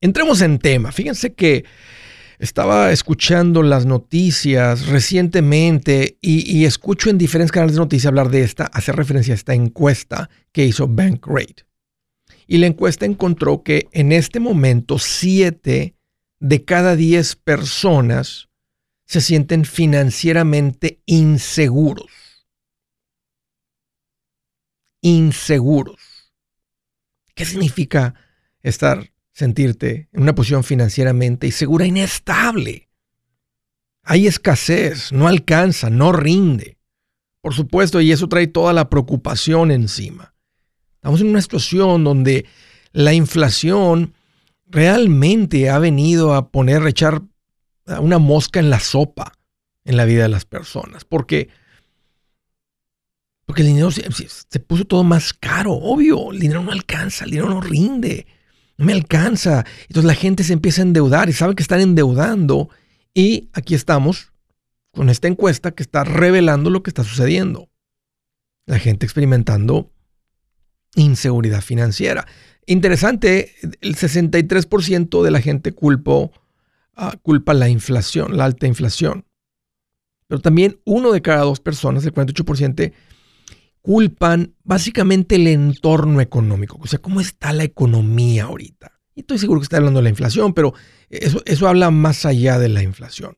Entremos 0.00 0.40
en 0.40 0.58
tema. 0.58 0.90
Fíjense 0.90 1.34
que 1.34 1.66
estaba 2.38 2.92
escuchando 2.92 3.62
las 3.62 3.84
noticias 3.84 4.86
recientemente 4.86 6.16
y, 6.22 6.64
escucho 6.64 7.10
en 7.10 7.18
diferentes 7.18 7.52
canales 7.52 7.74
de 7.74 7.80
noticias 7.80 8.08
hablar 8.08 8.30
de 8.30 8.40
esta, 8.40 8.64
hacer 8.64 8.96
referencia 8.96 9.34
a 9.34 9.36
esta 9.36 9.52
encuesta 9.52 10.30
que 10.50 10.64
hizo 10.64 10.88
Bankrate. 10.88 11.66
Y 12.46 12.56
la 12.56 12.68
encuesta 12.68 13.04
encontró 13.04 13.62
que 13.62 13.88
en 13.92 14.12
este 14.12 14.40
momento 14.40 14.98
7 14.98 15.94
de 16.40 16.64
cada 16.64 16.96
10 16.96 17.36
personas 17.36 18.48
se 19.04 19.20
sienten 19.20 19.66
financieramente 19.66 21.00
inseguros 21.04 22.33
inseguros. 25.04 26.32
¿Qué 27.34 27.44
significa 27.44 28.14
estar, 28.62 29.12
sentirte 29.32 30.08
en 30.12 30.22
una 30.22 30.34
posición 30.34 30.64
financieramente 30.64 31.46
insegura, 31.46 31.84
inestable? 31.84 32.88
Hay 34.02 34.26
escasez, 34.26 35.12
no 35.12 35.28
alcanza, 35.28 35.90
no 35.90 36.12
rinde. 36.12 36.78
Por 37.42 37.52
supuesto, 37.52 38.00
y 38.00 38.12
eso 38.12 38.28
trae 38.28 38.46
toda 38.46 38.72
la 38.72 38.88
preocupación 38.88 39.70
encima. 39.70 40.34
Estamos 40.94 41.20
en 41.20 41.28
una 41.28 41.42
situación 41.42 42.02
donde 42.02 42.46
la 42.92 43.12
inflación 43.12 44.14
realmente 44.66 45.68
ha 45.68 45.78
venido 45.78 46.32
a 46.32 46.48
poner, 46.48 46.82
a 46.82 46.88
echar 46.88 47.20
una 48.00 48.18
mosca 48.18 48.58
en 48.58 48.70
la 48.70 48.80
sopa 48.80 49.34
en 49.84 49.98
la 49.98 50.06
vida 50.06 50.22
de 50.22 50.30
las 50.30 50.46
personas. 50.46 51.04
Porque 51.04 51.50
porque 53.46 53.62
el 53.62 53.68
dinero 53.68 53.90
se, 53.90 54.60
puso 54.60 54.84
todo 54.84 55.04
más 55.04 55.32
caro, 55.32 55.72
obvio. 55.72 56.32
El 56.32 56.40
dinero 56.40 56.62
no 56.62 56.72
alcanza, 56.72 57.24
el 57.24 57.32
dinero 57.32 57.50
no 57.50 57.60
rinde, 57.60 58.26
no 58.78 58.86
me 58.86 58.92
alcanza. 58.92 59.64
Entonces 59.82 60.04
la 60.04 60.14
gente 60.14 60.44
se 60.44 60.54
empieza 60.54 60.82
a 60.82 60.86
endeudar 60.86 61.28
y 61.28 61.32
sabe 61.32 61.54
que 61.54 61.62
están 61.62 61.80
endeudando. 61.80 62.70
Y 63.12 63.50
aquí 63.52 63.74
estamos 63.74 64.32
con 64.92 65.10
esta 65.10 65.28
encuesta 65.28 65.72
que 65.72 65.82
está 65.82 66.04
revelando 66.04 66.70
lo 66.70 66.82
que 66.82 66.90
está 66.90 67.04
sucediendo. 67.04 67.68
La 68.66 68.78
gente 68.78 69.04
experimentando 69.04 69.90
inseguridad 70.94 71.60
financiera. 71.60 72.26
Interesante, 72.66 73.52
el 73.82 73.96
63% 73.96 75.22
de 75.22 75.30
la 75.30 75.40
gente 75.40 75.72
culpó, 75.72 76.32
ah, 76.94 77.16
culpa 77.20 77.52
la 77.52 77.68
inflación, 77.68 78.36
la 78.38 78.46
alta 78.46 78.66
inflación. 78.66 79.26
Pero 80.28 80.40
también 80.40 80.80
uno 80.84 81.12
de 81.12 81.20
cada 81.20 81.42
dos 81.42 81.60
personas, 81.60 82.06
el 82.06 82.14
48%, 82.14 82.92
culpan 83.84 84.54
básicamente 84.64 85.34
el 85.34 85.46
entorno 85.46 86.22
económico, 86.22 86.78
o 86.80 86.86
sea, 86.86 87.00
cómo 87.00 87.20
está 87.20 87.52
la 87.52 87.64
economía 87.64 88.44
ahorita. 88.44 88.98
Y 89.14 89.20
estoy 89.20 89.36
seguro 89.36 89.60
que 89.60 89.64
está 89.64 89.76
hablando 89.76 90.00
de 90.00 90.04
la 90.04 90.08
inflación, 90.08 90.54
pero 90.54 90.72
eso, 91.10 91.42
eso 91.44 91.68
habla 91.68 91.90
más 91.90 92.24
allá 92.24 92.58
de 92.58 92.70
la 92.70 92.82
inflación. 92.82 93.36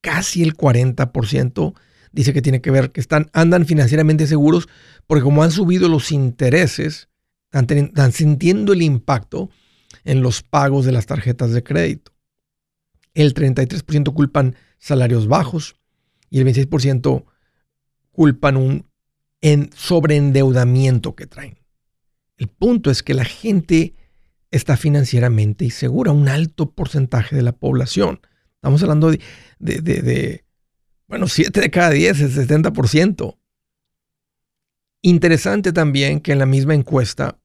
Casi 0.00 0.42
el 0.42 0.56
40% 0.56 1.74
dice 2.12 2.32
que 2.32 2.40
tiene 2.40 2.62
que 2.62 2.70
ver 2.70 2.92
que 2.92 3.02
están, 3.02 3.28
andan 3.34 3.66
financieramente 3.66 4.26
seguros 4.26 4.70
porque 5.06 5.22
como 5.22 5.42
han 5.42 5.50
subido 5.50 5.86
los 5.86 6.12
intereses, 6.12 7.10
están, 7.52 8.12
sintiendo 8.12 8.72
el 8.72 8.80
impacto 8.80 9.50
en 10.04 10.22
los 10.22 10.42
pagos 10.42 10.86
de 10.86 10.92
las 10.92 11.04
tarjetas 11.04 11.52
de 11.52 11.62
crédito. 11.62 12.12
El 13.12 13.34
33% 13.34 14.14
culpan 14.14 14.56
salarios 14.78 15.28
bajos 15.28 15.76
y 16.30 16.40
el 16.40 16.46
26% 16.46 17.26
culpan 18.12 18.56
un 18.56 18.91
en 19.42 19.70
sobreendeudamiento 19.76 21.14
que 21.14 21.26
traen. 21.26 21.58
El 22.38 22.48
punto 22.48 22.90
es 22.90 23.02
que 23.02 23.12
la 23.12 23.24
gente 23.24 23.94
está 24.50 24.76
financieramente 24.76 25.64
insegura, 25.64 26.12
un 26.12 26.28
alto 26.28 26.70
porcentaje 26.70 27.36
de 27.36 27.42
la 27.42 27.52
población. 27.52 28.20
Estamos 28.54 28.82
hablando 28.82 29.10
de, 29.10 29.20
de, 29.58 30.44
bueno, 31.08 31.26
7 31.26 31.60
de 31.60 31.70
cada 31.70 31.90
10, 31.90 32.20
el 32.20 32.32
70%. 32.32 33.36
Interesante 35.02 35.72
también 35.72 36.20
que 36.20 36.32
en 36.32 36.38
la 36.38 36.46
misma 36.46 36.74
encuesta, 36.74 37.40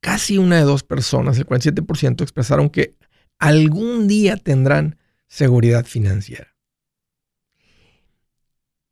casi 0.00 0.36
una 0.36 0.56
de 0.56 0.62
dos 0.62 0.82
personas, 0.82 1.38
el 1.38 1.46
47%, 1.46 2.20
expresaron 2.22 2.68
que 2.68 2.96
algún 3.38 4.08
día 4.08 4.36
tendrán 4.36 4.98
seguridad 5.28 5.86
financiera. 5.86 6.54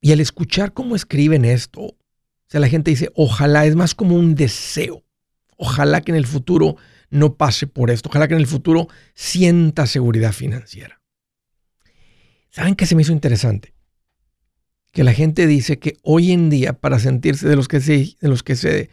Y 0.00 0.12
al 0.12 0.20
escuchar 0.20 0.72
cómo 0.72 0.96
escriben 0.96 1.44
esto, 1.44 1.94
o 2.50 2.52
sea, 2.52 2.60
la 2.60 2.68
gente 2.68 2.90
dice, 2.90 3.12
ojalá, 3.14 3.64
es 3.64 3.76
más 3.76 3.94
como 3.94 4.16
un 4.16 4.34
deseo. 4.34 5.04
Ojalá 5.56 6.00
que 6.00 6.10
en 6.10 6.16
el 6.16 6.26
futuro 6.26 6.74
no 7.08 7.36
pase 7.36 7.68
por 7.68 7.92
esto. 7.92 8.08
Ojalá 8.08 8.26
que 8.26 8.34
en 8.34 8.40
el 8.40 8.48
futuro 8.48 8.88
sienta 9.14 9.86
seguridad 9.86 10.32
financiera. 10.32 11.00
¿Saben 12.50 12.74
qué 12.74 12.86
se 12.86 12.96
me 12.96 13.02
hizo 13.02 13.12
interesante? 13.12 13.72
Que 14.90 15.04
la 15.04 15.12
gente 15.12 15.46
dice 15.46 15.78
que 15.78 15.98
hoy 16.02 16.32
en 16.32 16.50
día, 16.50 16.72
para 16.72 16.98
sentirse 16.98 17.48
de 17.48 17.54
los 17.54 17.68
que 17.68 17.80
se, 17.80 18.16
de 18.20 18.28
los 18.28 18.42
que 18.42 18.56
se 18.56 18.90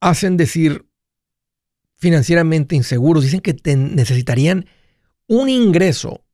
hacen 0.00 0.36
decir 0.36 0.84
financieramente 1.96 2.74
inseguros, 2.74 3.22
dicen 3.22 3.38
que 3.38 3.54
necesitarían 3.76 4.66
un 5.28 5.48
ingreso 5.48 6.24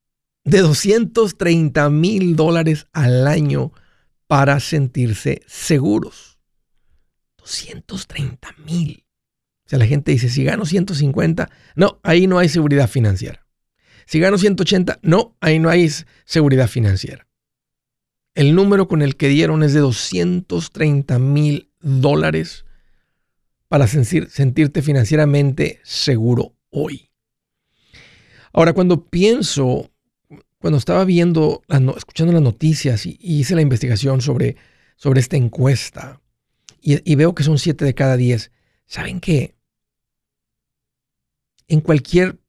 de 0.45 0.61
230 0.61 1.91
mil 1.91 2.35
dólares 2.35 2.87
al 2.95 3.27
año 3.27 3.73
para 4.27 4.59
sentirse 4.59 5.43
seguros. 5.47 6.30
230 7.51 8.49
mil. 8.65 9.07
O 9.67 9.69
sea, 9.69 9.79
la 9.79 9.87
gente 9.87 10.13
dice, 10.13 10.29
si 10.29 10.45
gano 10.45 10.65
150, 10.65 11.51
no, 11.77 12.01
ahí 12.03 12.27
no 12.27 12.39
hay 12.39 12.49
seguridad 12.49 12.89
financiera. 12.89 13.47
Si 14.07 14.19
gano 14.19 14.39
180, 14.39 15.01
no, 15.03 15.37
ahí 15.41 15.59
no 15.59 15.69
hay 15.71 15.89
seguridad 16.25 16.69
financiera. 16.69 17.27
El 18.35 18.55
número 18.55 18.89
con 18.89 19.03
el 19.03 19.17
que 19.17 19.29
dieron 19.29 19.63
es 19.63 19.73
de 19.73 19.81
230 19.81 21.19
mil 21.19 21.71
dólares 21.81 22.65
para 23.69 23.87
sentirte 23.87 24.83
financieramente 24.83 25.81
seguro 25.85 26.57
hoy. 26.71 27.11
Ahora, 28.53 28.73
cuando 28.73 29.07
pienso, 29.07 29.93
cuando 30.59 30.79
estaba 30.79 31.05
viendo, 31.05 31.63
escuchando 31.97 32.33
las 32.33 32.43
noticias 32.43 33.07
y, 33.07 33.17
hice 33.21 33.55
la 33.55 33.63
investigación 33.63 34.21
sobre, 34.21 34.57
sobre 34.97 35.21
esta 35.21 35.37
encuesta, 35.37 36.21
y, 36.83 37.15
veo 37.15 37.35
que 37.35 37.43
son 37.43 37.59
7 37.59 37.85
de 37.85 37.95
cada 37.95 38.17
10, 38.17 38.51
¿saben 38.87 39.21
qué? 39.21 39.55
En 41.69 41.81
cualquier 41.81 42.41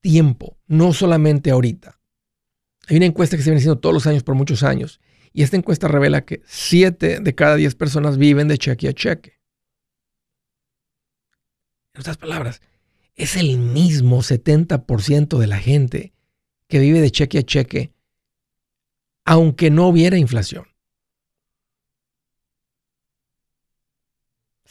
tiempo, 0.00 0.58
no 0.66 0.92
solamente 0.92 1.50
ahorita. 1.50 2.00
Hay 2.88 2.96
una 2.96 3.06
encuesta 3.06 3.36
que 3.36 3.42
se 3.42 3.50
viene 3.50 3.58
haciendo 3.58 3.78
todos 3.78 3.94
los 3.94 4.06
años 4.06 4.22
por 4.22 4.34
muchos 4.34 4.62
años. 4.62 5.00
Y 5.32 5.42
esta 5.42 5.56
encuesta 5.56 5.86
revela 5.86 6.24
que 6.24 6.42
7 6.46 7.20
de 7.20 7.34
cada 7.34 7.56
10 7.56 7.74
personas 7.76 8.18
viven 8.18 8.48
de 8.48 8.58
cheque 8.58 8.88
a 8.88 8.92
cheque. 8.92 9.38
En 11.94 12.00
otras 12.00 12.16
palabras, 12.16 12.62
es 13.14 13.36
el 13.36 13.58
mismo 13.58 14.22
70% 14.22 15.38
de 15.38 15.46
la 15.46 15.58
gente 15.58 16.14
que 16.66 16.78
vive 16.78 17.00
de 17.00 17.10
cheque 17.10 17.38
a 17.38 17.42
cheque, 17.42 17.92
aunque 19.24 19.70
no 19.70 19.88
hubiera 19.88 20.16
inflación. 20.16 20.69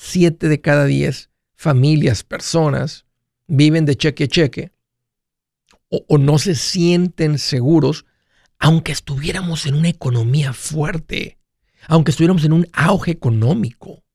Siete 0.01 0.47
de 0.47 0.61
cada 0.61 0.85
diez 0.85 1.29
familias, 1.57 2.23
personas, 2.23 3.05
viven 3.47 3.83
de 3.83 3.97
cheque 3.97 4.23
a 4.23 4.27
cheque 4.27 4.71
o, 5.89 6.05
o 6.07 6.17
no 6.17 6.39
se 6.39 6.55
sienten 6.55 7.37
seguros, 7.37 8.05
aunque 8.59 8.93
estuviéramos 8.93 9.65
en 9.65 9.73
una 9.73 9.89
economía 9.89 10.53
fuerte, 10.53 11.37
aunque 11.85 12.11
estuviéramos 12.11 12.45
en 12.45 12.53
un 12.53 12.67
auge 12.71 13.11
económico. 13.11 14.05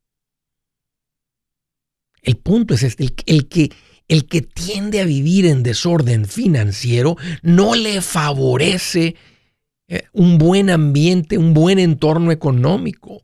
El 2.22 2.36
punto 2.36 2.72
es 2.72 2.82
este, 2.82 3.10
el, 3.26 3.46
que, 3.48 3.70
el 4.08 4.26
que 4.26 4.40
tiende 4.40 5.02
a 5.02 5.04
vivir 5.04 5.44
en 5.44 5.62
desorden 5.62 6.24
financiero 6.24 7.18
no 7.42 7.74
le 7.74 8.00
favorece 8.00 9.16
eh, 9.88 10.04
un 10.14 10.38
buen 10.38 10.70
ambiente, 10.70 11.36
un 11.36 11.52
buen 11.52 11.78
entorno 11.78 12.32
económico. 12.32 13.23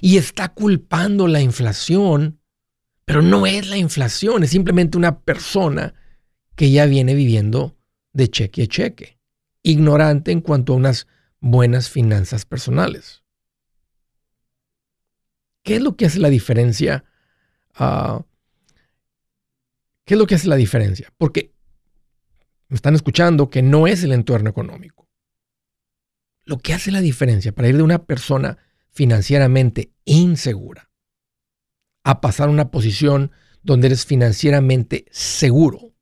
Y 0.00 0.16
está 0.16 0.48
culpando 0.48 1.28
la 1.28 1.40
inflación, 1.40 2.40
pero 3.04 3.22
no 3.22 3.46
es 3.46 3.68
la 3.68 3.76
inflación, 3.76 4.44
es 4.44 4.50
simplemente 4.50 4.98
una 4.98 5.20
persona 5.20 5.94
que 6.54 6.70
ya 6.70 6.86
viene 6.86 7.14
viviendo 7.14 7.76
de 8.12 8.28
cheque 8.28 8.64
a 8.64 8.66
cheque, 8.66 9.18
ignorante 9.62 10.32
en 10.32 10.40
cuanto 10.40 10.72
a 10.72 10.76
unas 10.76 11.06
buenas 11.40 11.88
finanzas 11.88 12.44
personales. 12.44 13.22
¿Qué 15.62 15.76
es 15.76 15.82
lo 15.82 15.96
que 15.96 16.06
hace 16.06 16.18
la 16.18 16.30
diferencia 16.30 17.04
Ah, 17.78 18.24
¿Qué 20.04 20.14
es 20.14 20.18
lo 20.18 20.26
que 20.26 20.34
hace 20.34 20.48
la 20.48 20.56
diferencia? 20.56 21.12
Porque 21.16 21.52
me 22.68 22.76
están 22.76 22.94
escuchando 22.94 23.50
que 23.50 23.62
no 23.62 23.86
es 23.86 24.02
el 24.02 24.12
entorno 24.12 24.50
económico. 24.50 25.06
Lo 26.44 26.58
que 26.58 26.74
hace 26.74 26.90
la 26.90 27.00
diferencia 27.00 27.52
para 27.52 27.68
ir 27.68 27.76
de 27.76 27.82
una 27.82 28.04
persona 28.04 28.58
financieramente 28.90 29.92
insegura 30.04 30.90
a 32.04 32.20
pasar 32.20 32.48
a 32.48 32.52
una 32.52 32.70
posición 32.70 33.32
donde 33.62 33.88
eres 33.88 34.06
financieramente 34.06 35.04
seguro 35.10 35.94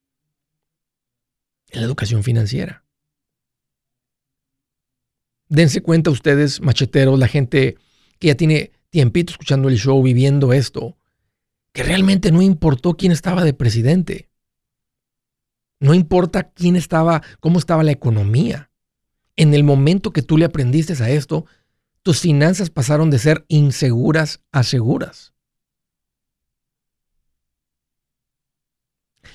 es 1.68 1.80
la 1.80 1.86
educación 1.86 2.22
financiera. 2.22 2.84
Dense 5.48 5.80
cuenta 5.80 6.10
ustedes, 6.10 6.60
macheteros, 6.60 7.18
la 7.18 7.28
gente 7.28 7.76
que 8.18 8.28
ya 8.28 8.34
tiene 8.34 8.72
tiempito 8.90 9.32
escuchando 9.32 9.68
el 9.68 9.78
show, 9.78 10.02
viviendo 10.02 10.52
esto, 10.52 10.96
que 11.72 11.82
realmente 11.82 12.32
no 12.32 12.42
importó 12.42 12.96
quién 12.96 13.12
estaba 13.12 13.44
de 13.44 13.54
presidente. 13.54 14.30
No 15.78 15.94
importa 15.94 16.50
quién 16.50 16.74
estaba, 16.74 17.22
cómo 17.38 17.58
estaba 17.58 17.84
la 17.84 17.92
economía. 17.92 18.70
En 19.36 19.52
el 19.52 19.62
momento 19.62 20.12
que 20.12 20.22
tú 20.22 20.38
le 20.38 20.46
aprendiste 20.46 21.00
a 21.02 21.10
esto, 21.10 21.44
tus 22.06 22.20
finanzas 22.20 22.70
pasaron 22.70 23.10
de 23.10 23.18
ser 23.18 23.44
inseguras 23.48 24.40
a 24.52 24.62
seguras. 24.62 25.34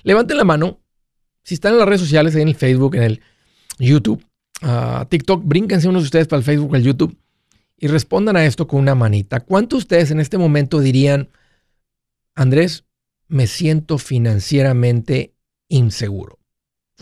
Levanten 0.03 0.37
la 0.37 0.45
mano. 0.45 0.79
Si 1.43 1.55
están 1.55 1.73
en 1.73 1.79
las 1.79 1.87
redes 1.89 1.99
sociales, 1.99 2.33
en 2.35 2.47
el 2.47 2.55
Facebook, 2.55 2.95
en 2.95 3.03
el 3.03 3.21
YouTube, 3.77 4.25
uh, 4.61 5.03
TikTok, 5.03 5.43
brínquense 5.43 5.89
unos 5.89 6.03
de 6.03 6.05
ustedes 6.05 6.29
para 6.29 6.37
el 6.37 6.45
Facebook, 6.45 6.73
el 6.73 6.83
YouTube 6.83 7.17
y 7.77 7.87
respondan 7.87 8.37
a 8.37 8.45
esto 8.45 8.65
con 8.69 8.79
una 8.79 8.95
manita. 8.95 9.41
¿Cuántos 9.41 9.79
de 9.79 9.81
ustedes 9.81 10.11
en 10.11 10.21
este 10.21 10.37
momento 10.37 10.79
dirían, 10.79 11.27
Andrés, 12.35 12.85
me 13.27 13.47
siento 13.47 13.97
financieramente 13.97 15.35
inseguro. 15.67 16.39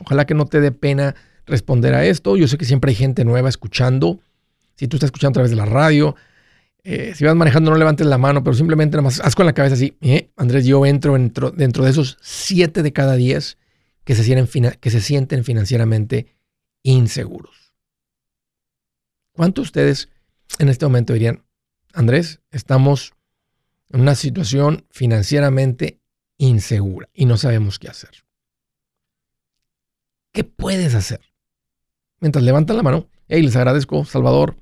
Ojalá 0.02 0.26
que 0.26 0.34
no 0.34 0.48
te 0.48 0.62
dé 0.62 0.72
pena 0.72 1.14
responder 1.46 1.94
a 1.94 2.08
esto. 2.08 2.38
Yo 2.38 2.48
sé 2.48 2.58
que 2.58 2.66
siempre 2.66 2.90
hay 2.90 2.96
gente 2.96 3.24
nueva 3.24 3.50
escuchando. 3.50 4.20
Si 4.80 4.88
tú 4.88 4.96
estás 4.96 5.10
escuchando 5.10 5.32
a 5.32 5.34
través 5.34 5.52
de 5.52 5.58
la 5.58 5.66
radio, 5.66 6.16
eh, 6.86 7.12
si 7.14 7.26
vas 7.26 7.36
manejando 7.36 7.70
no 7.70 7.78
levantes 7.78 8.08
la 8.08 8.18
mano, 8.18 8.46
pero 8.46 8.56
simplemente 8.56 8.96
nada 8.96 9.04
más 9.04 9.20
haz 9.20 9.36
con 9.36 9.46
la 9.46 9.52
cabeza 9.52 9.74
así. 9.74 9.98
Eh, 10.00 10.32
Andrés, 10.38 10.66
yo 10.66 10.86
entro 10.86 11.16
dentro, 11.16 11.52
dentro, 11.52 11.84
de 11.84 11.92
esos 11.92 12.18
siete 12.22 12.82
de 12.82 12.94
cada 12.94 13.18
diez 13.18 13.58
que 14.06 14.16
se, 14.16 14.24
sienten, 14.24 14.78
que 14.80 14.90
se 14.90 15.02
sienten 15.02 15.44
financieramente 15.44 16.34
inseguros. 16.82 17.74
¿Cuántos 19.34 19.64
de 19.64 19.68
ustedes 19.68 20.10
en 20.60 20.70
este 20.70 20.86
momento 20.86 21.12
dirían, 21.12 21.44
Andrés, 21.92 22.40
estamos 22.50 23.12
en 23.90 24.00
una 24.00 24.16
situación 24.16 24.86
financieramente 24.92 26.00
insegura 26.38 27.10
y 27.14 27.26
no 27.26 27.36
sabemos 27.36 27.80
qué 27.80 27.90
hacer. 27.90 28.24
¿Qué 30.32 30.46
puedes 30.46 30.96
hacer? 30.96 31.20
Mientras 32.22 32.46
levantan 32.46 32.78
la 32.78 32.84
mano, 32.84 33.10
hey, 33.28 33.42
les 33.42 33.58
agradezco, 33.58 34.06
Salvador, 34.06 34.56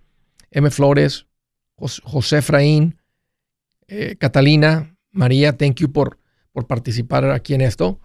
M. 0.57 0.71
Flores, 0.71 1.27
José 1.75 2.39
Efraín, 2.39 3.00
eh, 3.88 4.15
Catalina, 4.19 4.98
María, 5.12 5.56
thank 5.56 5.75
you 5.75 5.92
por, 5.92 6.19
por 6.51 6.65
participar 6.65 7.30
aquí 7.30 7.54
en 7.54 7.62
esto. 7.62 8.00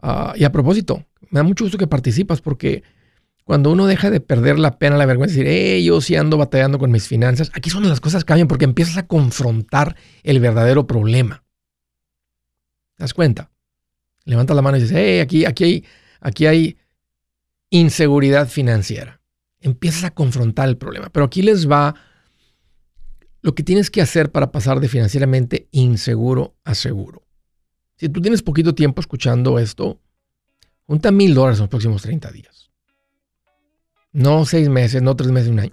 Ah, 0.00 0.34
y 0.36 0.44
a 0.44 0.52
propósito, 0.52 1.06
me 1.30 1.40
da 1.40 1.42
mucho 1.42 1.64
gusto 1.64 1.78
que 1.78 1.86
participas 1.86 2.42
porque 2.42 2.82
cuando 3.44 3.70
uno 3.70 3.86
deja 3.86 4.10
de 4.10 4.20
perder 4.20 4.58
la 4.58 4.78
pena, 4.78 4.98
la 4.98 5.06
vergüenza, 5.06 5.36
decir, 5.36 5.48
hey, 5.48 5.82
yo 5.84 6.02
sí 6.02 6.16
ando 6.16 6.36
batallando 6.36 6.78
con 6.78 6.90
mis 6.90 7.08
finanzas, 7.08 7.50
aquí 7.54 7.70
son 7.70 7.88
las 7.88 8.00
cosas 8.00 8.26
cambian 8.26 8.48
porque 8.48 8.66
empiezas 8.66 8.98
a 8.98 9.06
confrontar 9.06 9.96
el 10.22 10.38
verdadero 10.38 10.86
problema. 10.86 11.44
¿Te 12.96 13.04
das 13.04 13.14
cuenta? 13.14 13.50
Levantas 14.24 14.54
la 14.54 14.62
mano 14.62 14.76
y 14.76 14.82
dices, 14.82 14.96
hey, 14.98 15.20
aquí, 15.20 15.46
aquí, 15.46 15.64
hay, 15.64 15.84
aquí 16.20 16.46
hay 16.46 16.78
inseguridad 17.70 18.48
financiera. 18.48 19.15
Empiezas 19.66 20.04
a 20.04 20.10
confrontar 20.12 20.68
el 20.68 20.76
problema. 20.76 21.08
Pero 21.10 21.26
aquí 21.26 21.42
les 21.42 21.68
va 21.68 21.96
lo 23.42 23.56
que 23.56 23.64
tienes 23.64 23.90
que 23.90 24.00
hacer 24.00 24.30
para 24.30 24.52
pasar 24.52 24.78
de 24.78 24.88
financieramente 24.88 25.68
inseguro 25.72 26.54
a 26.64 26.76
seguro. 26.76 27.26
Si 27.96 28.08
tú 28.08 28.20
tienes 28.20 28.42
poquito 28.42 28.76
tiempo 28.76 29.00
escuchando 29.00 29.58
esto, 29.58 30.00
junta 30.86 31.10
mil 31.10 31.34
dólares 31.34 31.58
en 31.58 31.64
los 31.64 31.70
próximos 31.70 32.02
30 32.02 32.30
días. 32.30 32.70
No 34.12 34.44
seis 34.44 34.68
meses, 34.68 35.02
no 35.02 35.16
tres 35.16 35.32
meses, 35.32 35.50
un 35.50 35.58
año. 35.58 35.72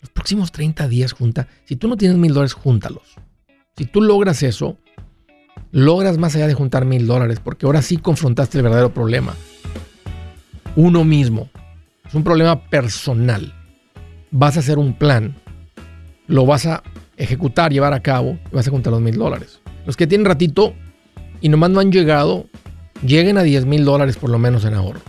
Los 0.00 0.10
próximos 0.10 0.52
30 0.52 0.86
días 0.86 1.12
junta. 1.12 1.48
Si 1.64 1.74
tú 1.74 1.88
no 1.88 1.96
tienes 1.96 2.16
mil 2.16 2.32
dólares, 2.32 2.52
júntalos. 2.52 3.16
Si 3.76 3.84
tú 3.84 4.00
logras 4.00 4.44
eso, 4.44 4.78
logras 5.72 6.18
más 6.18 6.36
allá 6.36 6.46
de 6.46 6.54
juntar 6.54 6.84
mil 6.84 7.08
dólares, 7.08 7.40
porque 7.42 7.66
ahora 7.66 7.82
sí 7.82 7.96
confrontaste 7.96 8.58
el 8.58 8.62
verdadero 8.62 8.94
problema. 8.94 9.34
Uno 10.76 11.02
mismo. 11.02 11.50
Es 12.14 12.16
un 12.16 12.22
problema 12.22 12.60
personal. 12.66 13.52
Vas 14.30 14.56
a 14.56 14.60
hacer 14.60 14.78
un 14.78 14.94
plan, 14.94 15.34
lo 16.28 16.46
vas 16.46 16.64
a 16.64 16.84
ejecutar, 17.16 17.72
llevar 17.72 17.92
a 17.92 18.04
cabo 18.04 18.38
y 18.52 18.54
vas 18.54 18.68
a 18.68 18.70
juntar 18.70 18.92
los 18.92 19.02
mil 19.02 19.16
dólares. 19.16 19.60
Los 19.84 19.96
que 19.96 20.06
tienen 20.06 20.24
ratito 20.24 20.74
y 21.40 21.48
nomás 21.48 21.70
no 21.70 21.80
han 21.80 21.90
llegado, 21.90 22.46
lleguen 23.04 23.36
a 23.36 23.42
10 23.42 23.66
mil 23.66 23.84
dólares 23.84 24.16
por 24.16 24.30
lo 24.30 24.38
menos 24.38 24.64
en 24.64 24.74
ahorro. 24.74 25.00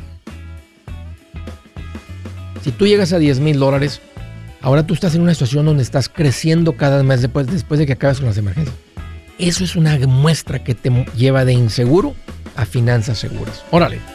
Si 2.63 2.71
tú 2.71 2.87
llegas 2.87 3.13
a 3.13 3.19
10 3.19 3.39
mil 3.39 3.59
dólares, 3.59 4.01
ahora 4.61 4.87
tú 4.87 4.95
estás 4.95 5.13
en 5.13 5.21
una 5.21 5.35
situación 5.35 5.67
donde 5.67 5.83
estás 5.83 6.09
creciendo 6.09 6.75
cada 6.75 7.03
mes 7.03 7.21
después, 7.21 7.45
después 7.45 7.79
de 7.79 7.85
que 7.85 7.93
acabas 7.93 8.17
con 8.17 8.29
las 8.29 8.37
emergencias. 8.39 8.75
Eso 9.37 9.63
es 9.63 9.75
una 9.75 9.95
muestra 10.07 10.63
que 10.63 10.73
te 10.73 10.89
lleva 11.15 11.45
de 11.45 11.53
inseguro 11.53 12.15
a 12.55 12.65
finanzas 12.65 13.19
seguras. 13.19 13.63
Órale. 13.69 14.14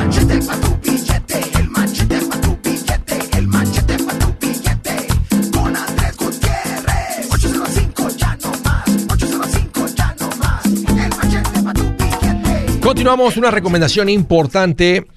machete 0.11 0.45
para 0.45 0.59
tu 0.59 0.77
billete, 0.81 1.39
el 1.57 1.69
machete 1.69 2.19
para 2.25 2.41
tu 2.41 2.57
billete, 2.61 3.37
el 3.37 3.47
machete 3.47 3.97
para 4.03 4.19
tu 4.19 4.35
billete. 4.41 5.07
Con 5.53 5.75
Andrés 5.75 6.17
Gutiérrez. 6.17 7.31
805 7.31 8.09
ya 8.17 8.37
no 8.43 8.51
más, 8.61 8.89
805 9.09 9.87
ya 9.95 10.15
no 10.19 10.29
más. 10.35 10.65
El 10.65 11.09
machete 11.15 11.63
para 11.63 11.73
tu 11.73 11.83
billete. 11.93 12.79
Continuamos 12.81 13.37
una 13.37 13.51
recomendación 13.51 14.09
importante. 14.09 15.07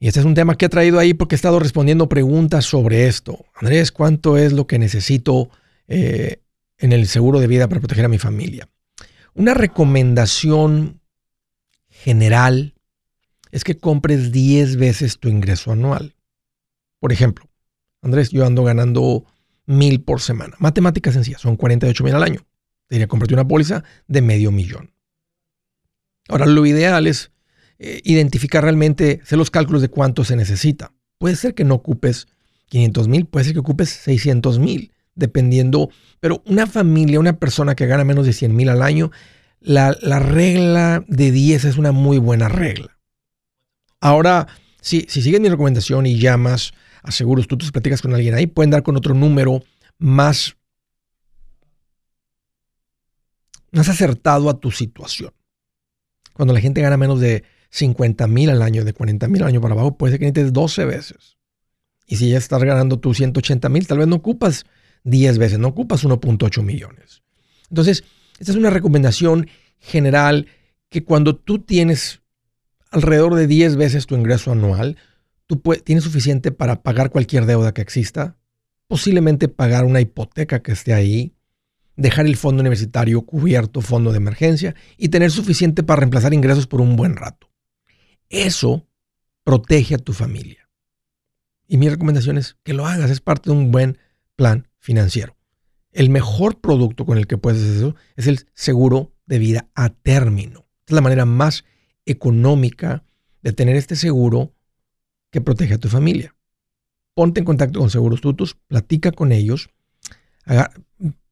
Y 0.00 0.08
este 0.08 0.20
es 0.20 0.26
un 0.26 0.34
tema 0.34 0.54
que 0.56 0.66
he 0.66 0.68
traído 0.68 0.98
ahí 0.98 1.14
porque 1.14 1.34
he 1.34 1.36
estado 1.36 1.58
respondiendo 1.58 2.06
preguntas 2.06 2.66
sobre 2.66 3.06
esto. 3.06 3.46
Andrés, 3.54 3.90
¿cuánto 3.90 4.36
es 4.36 4.52
lo 4.52 4.66
que 4.66 4.78
necesito 4.78 5.48
eh, 5.88 6.42
en 6.76 6.92
el 6.92 7.08
seguro 7.08 7.40
de 7.40 7.46
vida 7.46 7.68
para 7.68 7.80
proteger 7.80 8.04
a 8.04 8.08
mi 8.08 8.18
familia? 8.18 8.68
Una 9.32 9.54
recomendación 9.54 11.00
general 11.88 12.73
es 13.54 13.62
que 13.62 13.76
compres 13.76 14.32
10 14.32 14.78
veces 14.78 15.20
tu 15.20 15.28
ingreso 15.28 15.70
anual. 15.70 16.16
Por 16.98 17.12
ejemplo, 17.12 17.48
Andrés, 18.02 18.30
yo 18.30 18.44
ando 18.44 18.64
ganando 18.64 19.26
mil 19.64 20.02
por 20.02 20.20
semana. 20.20 20.56
Matemática 20.58 21.12
sencilla, 21.12 21.38
son 21.38 21.54
48 21.54 22.02
mil 22.02 22.16
al 22.16 22.24
año. 22.24 22.40
Te 22.88 22.96
diría, 22.96 23.06
comprarte 23.06 23.32
una 23.32 23.46
póliza 23.46 23.84
de 24.08 24.22
medio 24.22 24.50
millón. 24.50 24.90
Ahora, 26.28 26.46
lo 26.46 26.66
ideal 26.66 27.06
es 27.06 27.30
eh, 27.78 28.00
identificar 28.02 28.64
realmente, 28.64 29.20
hacer 29.22 29.38
los 29.38 29.52
cálculos 29.52 29.82
de 29.82 29.88
cuánto 29.88 30.24
se 30.24 30.34
necesita. 30.34 30.92
Puede 31.18 31.36
ser 31.36 31.54
que 31.54 31.62
no 31.62 31.76
ocupes 31.76 32.26
500 32.70 33.06
mil, 33.06 33.26
puede 33.26 33.44
ser 33.44 33.52
que 33.54 33.60
ocupes 33.60 33.88
600 33.90 34.58
mil, 34.58 34.90
dependiendo. 35.14 35.90
Pero 36.18 36.42
una 36.44 36.66
familia, 36.66 37.20
una 37.20 37.38
persona 37.38 37.76
que 37.76 37.86
gana 37.86 38.02
menos 38.02 38.26
de 38.26 38.32
100 38.32 38.56
mil 38.56 38.68
al 38.68 38.82
año, 38.82 39.12
la, 39.60 39.96
la 40.02 40.18
regla 40.18 41.04
de 41.06 41.30
10 41.30 41.66
es 41.66 41.78
una 41.78 41.92
muy 41.92 42.18
buena 42.18 42.48
regla. 42.48 42.93
Ahora, 44.04 44.48
si, 44.82 45.06
si 45.08 45.22
sigues 45.22 45.40
mi 45.40 45.48
recomendación 45.48 46.04
y 46.04 46.18
llamas 46.18 46.74
a 47.02 47.10
seguros, 47.10 47.48
tú 47.48 47.56
te 47.56 47.72
platicas 47.72 48.02
con 48.02 48.12
alguien 48.12 48.34
ahí, 48.34 48.46
pueden 48.46 48.70
dar 48.70 48.82
con 48.82 48.98
otro 48.98 49.14
número 49.14 49.64
más, 49.96 50.58
más 53.72 53.88
acertado 53.88 54.50
a 54.50 54.60
tu 54.60 54.70
situación. 54.70 55.32
Cuando 56.34 56.52
la 56.52 56.60
gente 56.60 56.82
gana 56.82 56.98
menos 56.98 57.18
de 57.18 57.44
50 57.70 58.26
mil 58.26 58.50
al 58.50 58.60
año, 58.60 58.84
de 58.84 58.92
40 58.92 59.26
mil 59.28 59.40
al 59.40 59.48
año 59.48 59.62
para 59.62 59.72
abajo, 59.72 59.96
puede 59.96 60.10
ser 60.10 60.20
que 60.20 60.26
necesites 60.26 60.52
12 60.52 60.84
veces. 60.84 61.38
Y 62.06 62.16
si 62.16 62.28
ya 62.28 62.36
estás 62.36 62.62
ganando 62.62 62.98
tú 62.98 63.14
180 63.14 63.70
mil, 63.70 63.86
tal 63.86 63.96
vez 63.96 64.06
no 64.06 64.16
ocupas 64.16 64.66
10 65.04 65.38
veces, 65.38 65.58
no 65.58 65.68
ocupas 65.68 66.04
1.8 66.04 66.62
millones. 66.62 67.22
Entonces, 67.70 68.04
esta 68.38 68.52
es 68.52 68.58
una 68.58 68.68
recomendación 68.68 69.48
general 69.78 70.46
que 70.90 71.04
cuando 71.04 71.36
tú 71.36 71.60
tienes 71.60 72.20
alrededor 72.94 73.34
de 73.34 73.46
10 73.48 73.76
veces 73.76 74.06
tu 74.06 74.14
ingreso 74.14 74.52
anual, 74.52 74.96
tú 75.46 75.60
tienes 75.84 76.04
suficiente 76.04 76.52
para 76.52 76.82
pagar 76.82 77.10
cualquier 77.10 77.44
deuda 77.44 77.74
que 77.74 77.82
exista, 77.82 78.36
posiblemente 78.86 79.48
pagar 79.48 79.84
una 79.84 80.00
hipoteca 80.00 80.62
que 80.62 80.72
esté 80.72 80.94
ahí, 80.94 81.34
dejar 81.96 82.26
el 82.26 82.36
fondo 82.36 82.60
universitario 82.60 83.22
cubierto, 83.22 83.80
fondo 83.80 84.12
de 84.12 84.18
emergencia 84.18 84.74
y 84.96 85.08
tener 85.08 85.32
suficiente 85.32 85.82
para 85.82 86.00
reemplazar 86.00 86.34
ingresos 86.34 86.66
por 86.68 86.80
un 86.80 86.94
buen 86.94 87.16
rato. 87.16 87.50
Eso 88.28 88.86
protege 89.42 89.96
a 89.96 89.98
tu 89.98 90.12
familia. 90.12 90.68
Y 91.66 91.78
mi 91.78 91.88
recomendación 91.88 92.38
es 92.38 92.56
que 92.62 92.74
lo 92.74 92.86
hagas, 92.86 93.10
es 93.10 93.20
parte 93.20 93.50
de 93.50 93.56
un 93.56 93.72
buen 93.72 93.98
plan 94.36 94.68
financiero. 94.78 95.36
El 95.90 96.10
mejor 96.10 96.60
producto 96.60 97.04
con 97.06 97.18
el 97.18 97.26
que 97.26 97.38
puedes 97.38 97.60
hacer 97.60 97.76
eso 97.76 97.96
es 98.16 98.26
el 98.28 98.46
seguro 98.54 99.12
de 99.26 99.38
vida 99.38 99.68
a 99.74 99.88
término. 99.88 100.66
Es 100.86 100.94
la 100.94 101.00
manera 101.00 101.24
más 101.24 101.64
económica 102.06 103.04
de 103.42 103.52
tener 103.52 103.76
este 103.76 103.96
seguro 103.96 104.54
que 105.30 105.40
protege 105.40 105.74
a 105.74 105.78
tu 105.78 105.88
familia. 105.88 106.34
Ponte 107.14 107.40
en 107.40 107.44
contacto 107.44 107.80
con 107.80 107.90
Seguros 107.90 108.20
Tutus, 108.20 108.56
platica 108.66 109.12
con 109.12 109.32
ellos, 109.32 109.70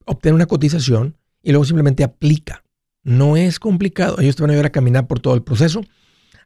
obtén 0.04 0.34
una 0.34 0.46
cotización 0.46 1.16
y 1.42 1.50
luego 1.50 1.64
simplemente 1.64 2.04
aplica. 2.04 2.64
No 3.02 3.36
es 3.36 3.58
complicado. 3.58 4.20
Ellos 4.20 4.36
te 4.36 4.42
van 4.42 4.50
a 4.50 4.52
ayudar 4.52 4.66
a 4.66 4.72
caminar 4.72 5.08
por 5.08 5.20
todo 5.20 5.34
el 5.34 5.42
proceso. 5.42 5.82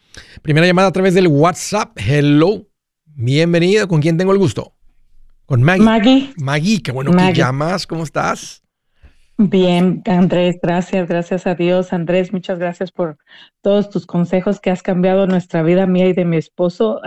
Primera 0.41 0.65
llamada 0.65 0.87
a 0.87 0.91
través 0.91 1.13
del 1.13 1.27
WhatsApp. 1.27 1.97
Hello. 1.97 2.67
Bienvenido. 3.05 3.87
¿Con 3.87 4.01
quién 4.01 4.17
tengo 4.17 4.31
el 4.31 4.39
gusto? 4.39 4.73
Con 5.45 5.61
Maggie. 5.61 5.85
Maggie. 5.85 6.33
Maggie, 6.37 6.81
qué 6.81 6.91
bueno 6.91 7.11
que 7.11 7.33
llamas. 7.33 7.85
¿Cómo 7.85 8.03
estás? 8.03 8.63
Bien, 9.39 10.01
Andrés, 10.07 10.57
gracias, 10.61 11.07
gracias 11.07 11.45
a 11.45 11.53
Dios. 11.53 11.93
Andrés, 11.93 12.33
muchas 12.33 12.57
gracias 12.57 12.91
por 12.91 13.17
todos 13.61 13.91
tus 13.91 14.07
consejos 14.07 14.59
que 14.59 14.71
has 14.71 14.81
cambiado 14.81 15.27
nuestra 15.27 15.61
vida 15.61 15.85
mía 15.85 16.07
y 16.07 16.13
de 16.13 16.25
mi 16.25 16.37
esposo. 16.37 16.99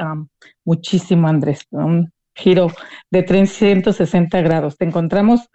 muchísimo, 0.65 1.27
Andrés. 1.27 1.67
Un 1.71 2.13
giro 2.37 2.69
de 3.11 3.25
360 3.25 4.41
grados. 4.43 4.77
Te 4.77 4.85
encontramos 4.85 5.51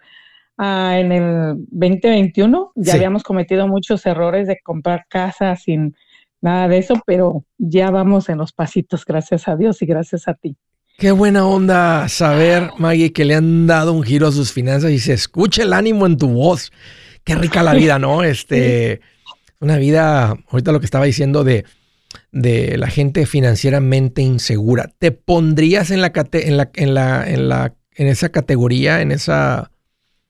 Ah, 0.58 0.98
en 0.98 1.12
el 1.12 1.54
2021 1.70 2.72
ya 2.76 2.94
habíamos 2.94 3.22
cometido 3.22 3.68
muchos 3.68 4.06
errores 4.06 4.46
de 4.48 4.58
comprar 4.62 5.04
casa 5.08 5.54
sin 5.56 5.94
nada 6.40 6.68
de 6.68 6.78
eso, 6.78 6.94
pero 7.06 7.44
ya 7.58 7.90
vamos 7.90 8.28
en 8.28 8.38
los 8.38 8.52
pasitos, 8.52 9.04
gracias 9.04 9.48
a 9.48 9.56
Dios 9.56 9.82
y 9.82 9.86
gracias 9.86 10.28
a 10.28 10.34
ti. 10.34 10.56
Qué 10.96 11.12
buena 11.12 11.46
onda 11.46 12.08
saber, 12.08 12.70
Maggie, 12.78 13.12
que 13.12 13.26
le 13.26 13.34
han 13.34 13.66
dado 13.66 13.92
un 13.92 14.02
giro 14.02 14.28
a 14.28 14.32
sus 14.32 14.52
finanzas 14.52 14.92
y 14.92 14.98
se 14.98 15.12
escucha 15.12 15.62
el 15.62 15.74
ánimo 15.74 16.06
en 16.06 16.16
tu 16.16 16.28
voz. 16.28 16.72
Qué 17.22 17.34
rica 17.34 17.62
la 17.62 17.74
vida, 17.74 17.98
¿no? 17.98 18.24
Este, 18.24 19.00
una 19.60 19.76
vida, 19.76 20.34
ahorita 20.48 20.72
lo 20.72 20.80
que 20.80 20.86
estaba 20.86 21.04
diciendo 21.04 21.44
de, 21.44 21.66
de 22.32 22.78
la 22.78 22.86
gente 22.86 23.26
financieramente 23.26 24.22
insegura. 24.22 24.90
¿Te 24.98 25.12
pondrías 25.12 25.90
en 25.90 26.00
la, 26.00 26.12
en 26.32 26.56
la, 26.56 26.70
en 26.74 26.94
la, 26.94 27.30
en 27.30 27.48
la, 27.50 27.74
en 27.94 28.06
esa 28.06 28.30
categoría, 28.30 29.02
en 29.02 29.12
esa 29.12 29.70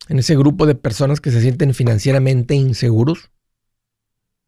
en 0.09 0.19
ese 0.19 0.37
grupo 0.37 0.67
de 0.67 0.75
personas 0.75 1.21
que 1.21 1.31
se 1.31 1.41
sienten 1.41 1.75
financieramente 1.75 2.55
inseguros? 2.55 3.31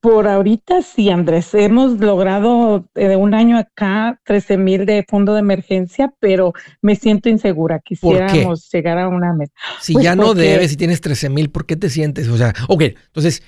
Por 0.01 0.29
ahorita 0.29 0.83
sí, 0.83 1.11
Andrés. 1.11 1.53
Hemos 1.55 1.99
logrado 1.99 2.89
de 2.95 3.17
un 3.17 3.35
año 3.35 3.59
acá 3.59 4.21
13 4.25 4.57
mil 4.57 4.87
de 4.87 5.05
fondo 5.09 5.35
de 5.35 5.41
emergencia, 5.41 6.15
pero 6.21 6.53
me 6.81 6.95
siento 6.95 7.29
insegura. 7.29 7.81
Quisiéramos 7.81 8.69
llegar 8.73 8.99
a 8.99 9.09
una 9.09 9.33
meta. 9.33 9.53
Si 9.81 9.95
pues 9.95 10.05
ya 10.05 10.15
no 10.15 10.35
debes, 10.35 10.71
si 10.71 10.77
tienes 10.77 11.01
13 11.01 11.31
mil, 11.31 11.51
¿por 11.51 11.67
qué 11.67 11.75
te 11.75 11.91
sientes? 11.91 12.29
O 12.29 12.37
sea, 12.37 12.55
ok, 12.69 12.83
entonces 13.07 13.43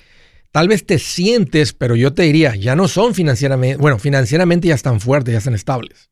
tal 0.51 0.67
vez 0.67 0.85
te 0.85 0.99
sientes, 0.99 1.71
pero 1.71 1.95
yo 1.95 2.13
te 2.13 2.23
diría, 2.23 2.53
ya 2.55 2.75
no 2.75 2.89
son 2.89 3.13
financieramente, 3.13 3.77
bueno, 3.77 3.97
financieramente 3.97 4.67
ya 4.67 4.75
están 4.75 4.99
fuertes, 4.99 5.31
ya 5.31 5.37
están 5.37 5.55
estables. 5.55 6.09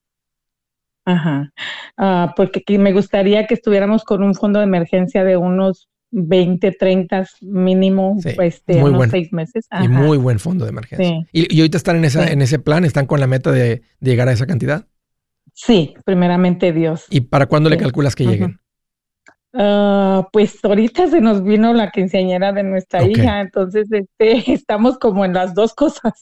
Ajá, 1.05 1.51
ah, 1.97 2.33
porque 2.35 2.63
me 2.77 2.93
gustaría 2.93 3.47
que 3.47 3.55
estuviéramos 3.55 4.03
con 4.03 4.23
un 4.23 4.35
fondo 4.35 4.59
de 4.59 4.65
emergencia 4.65 5.23
de 5.23 5.37
unos 5.37 5.89
20, 6.11 6.71
30 6.71 7.27
mínimo, 7.41 8.17
este, 8.23 8.83
unos 8.83 9.09
seis 9.09 9.31
meses. 9.31 9.67
Y 9.81 9.87
muy 9.87 10.17
buen 10.17 10.39
fondo 10.39 10.65
de 10.65 10.71
emergencia. 10.71 11.25
¿Y, 11.31 11.59
ahorita 11.59 11.77
están 11.77 11.97
en, 11.97 12.05
esa, 12.05 12.31
en 12.31 12.41
ese 12.41 12.59
plan? 12.59 12.85
¿Están 12.85 13.05
con 13.05 13.19
la 13.19 13.27
meta 13.27 13.51
de, 13.51 13.81
llegar 13.99 14.27
a 14.27 14.31
esa 14.31 14.47
cantidad? 14.47 14.87
Sí, 15.53 15.93
primeramente 16.05 16.71
Dios. 16.71 17.05
¿Y 17.09 17.21
para 17.21 17.47
cuándo 17.47 17.69
le 17.69 17.77
calculas 17.77 18.15
que 18.15 18.25
lleguen? 18.25 18.59
Uh, 19.51 20.25
pues 20.31 20.63
ahorita 20.63 21.07
se 21.07 21.21
nos 21.21 21.43
vino 21.43 21.73
la 21.73 21.89
quinceañera 21.89 22.53
de 22.53 22.61
nuestra 22.61 23.03
hija, 23.03 23.41
entonces 23.41 23.91
este, 23.91 24.51
estamos 24.53 24.99
como 24.99 25.25
en 25.25 25.33
las 25.33 25.55
dos 25.55 25.73
cosas. 25.73 26.13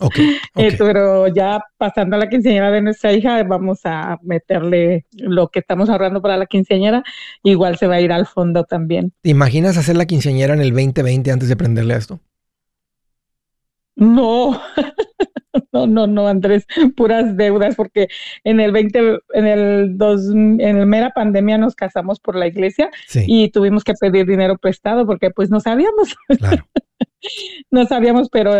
Eh, 0.55 0.73
pero 0.77 1.27
ya 1.27 1.59
pasando 1.77 2.15
a 2.15 2.19
la 2.19 2.29
quinceañera 2.29 2.71
de 2.71 2.81
nuestra 2.81 3.11
hija, 3.11 3.43
vamos 3.43 3.81
a 3.83 4.17
meterle 4.23 5.05
lo 5.11 5.49
que 5.49 5.59
estamos 5.59 5.89
ahorrando 5.89 6.21
para 6.21 6.37
la 6.37 6.45
quinceañera, 6.45 7.03
igual 7.43 7.77
se 7.77 7.87
va 7.87 7.95
a 7.95 8.01
ir 8.01 8.13
al 8.13 8.27
fondo 8.27 8.63
también. 8.63 9.11
¿Te 9.21 9.29
imaginas 9.29 9.77
hacer 9.77 9.97
la 9.97 10.05
quinceañera 10.05 10.53
en 10.53 10.61
el 10.61 10.71
2020 10.71 11.29
antes 11.29 11.49
de 11.49 11.57
prenderle 11.57 11.95
a 11.95 11.97
esto? 11.97 12.21
No, 13.97 14.61
no, 15.71 15.87
no, 15.87 16.07
no, 16.07 16.27
Andrés, 16.27 16.65
puras 16.95 17.35
deudas, 17.37 17.75
porque 17.75 18.07
en 18.43 18.59
el 18.59 18.71
20, 18.71 19.19
en 19.33 19.47
el 19.47 19.97
dos, 19.97 20.29
en 20.29 20.61
el 20.61 20.85
mera 20.85 21.11
pandemia 21.11 21.57
nos 21.57 21.75
casamos 21.75 22.19
por 22.19 22.35
la 22.35 22.47
iglesia 22.47 22.89
y 23.13 23.49
tuvimos 23.49 23.83
que 23.83 23.93
pedir 23.93 24.25
dinero 24.25 24.57
prestado 24.57 25.05
porque 25.05 25.31
pues 25.31 25.49
no 25.49 25.59
sabíamos. 25.59 26.15
Claro. 26.37 26.67
no 27.71 27.85
sabíamos, 27.85 28.29
pero 28.29 28.53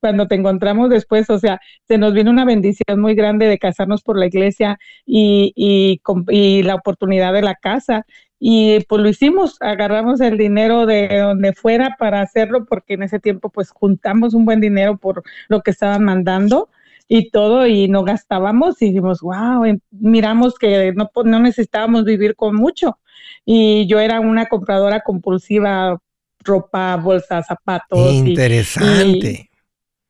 cuando 0.00 0.26
te 0.26 0.34
encontramos 0.34 0.90
después, 0.90 1.30
o 1.30 1.38
sea, 1.38 1.60
se 1.86 1.96
nos 1.96 2.12
vino 2.12 2.30
una 2.30 2.44
bendición 2.44 3.00
muy 3.00 3.14
grande 3.14 3.46
de 3.46 3.58
casarnos 3.58 4.02
por 4.02 4.18
la 4.18 4.26
iglesia 4.26 4.78
y, 5.06 5.52
y, 5.54 6.00
y 6.28 6.62
la 6.64 6.74
oportunidad 6.74 7.32
de 7.32 7.42
la 7.42 7.54
casa 7.54 8.04
y 8.42 8.80
pues 8.84 9.02
lo 9.02 9.08
hicimos, 9.10 9.58
agarramos 9.60 10.18
el 10.22 10.38
dinero 10.38 10.86
de 10.86 11.18
donde 11.18 11.52
fuera 11.52 11.96
para 11.98 12.22
hacerlo 12.22 12.64
porque 12.64 12.94
en 12.94 13.02
ese 13.02 13.20
tiempo 13.20 13.50
pues 13.50 13.70
juntamos 13.70 14.32
un 14.32 14.46
buen 14.46 14.62
dinero 14.62 14.96
por 14.96 15.22
lo 15.48 15.60
que 15.60 15.70
estaban 15.70 16.04
mandando 16.04 16.70
y 17.06 17.30
todo 17.30 17.66
y 17.66 17.86
no 17.88 18.02
gastábamos 18.02 18.80
y 18.80 18.86
dijimos, 18.86 19.20
wow, 19.20 19.62
miramos 19.90 20.58
que 20.58 20.94
no, 20.94 21.10
no 21.22 21.38
necesitábamos 21.38 22.06
vivir 22.06 22.34
con 22.34 22.56
mucho 22.56 22.98
y 23.44 23.86
yo 23.86 24.00
era 24.00 24.20
una 24.20 24.46
compradora 24.46 25.00
compulsiva, 25.00 26.00
ropa, 26.42 26.96
bolsas, 26.96 27.46
zapatos. 27.46 28.14
Interesante. 28.14 29.50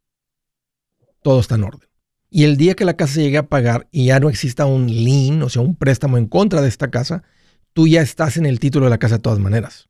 todo 1.22 1.40
está 1.40 1.54
en 1.54 1.64
orden. 1.64 1.88
Y 2.30 2.44
el 2.44 2.58
día 2.58 2.74
que 2.74 2.84
la 2.84 2.96
casa 2.96 3.14
se 3.14 3.22
llegue 3.22 3.38
a 3.38 3.46
pagar 3.46 3.88
y 3.90 4.06
ya 4.06 4.20
no 4.20 4.28
exista 4.28 4.66
un 4.66 4.86
lien, 4.86 5.42
o 5.42 5.48
sea, 5.48 5.62
un 5.62 5.74
préstamo 5.74 6.18
en 6.18 6.26
contra 6.26 6.60
de 6.60 6.68
esta 6.68 6.90
casa, 6.90 7.22
tú 7.72 7.88
ya 7.88 8.02
estás 8.02 8.36
en 8.36 8.44
el 8.44 8.60
título 8.60 8.84
de 8.84 8.90
la 8.90 8.98
casa 8.98 9.16
de 9.16 9.22
todas 9.22 9.38
maneras. 9.38 9.88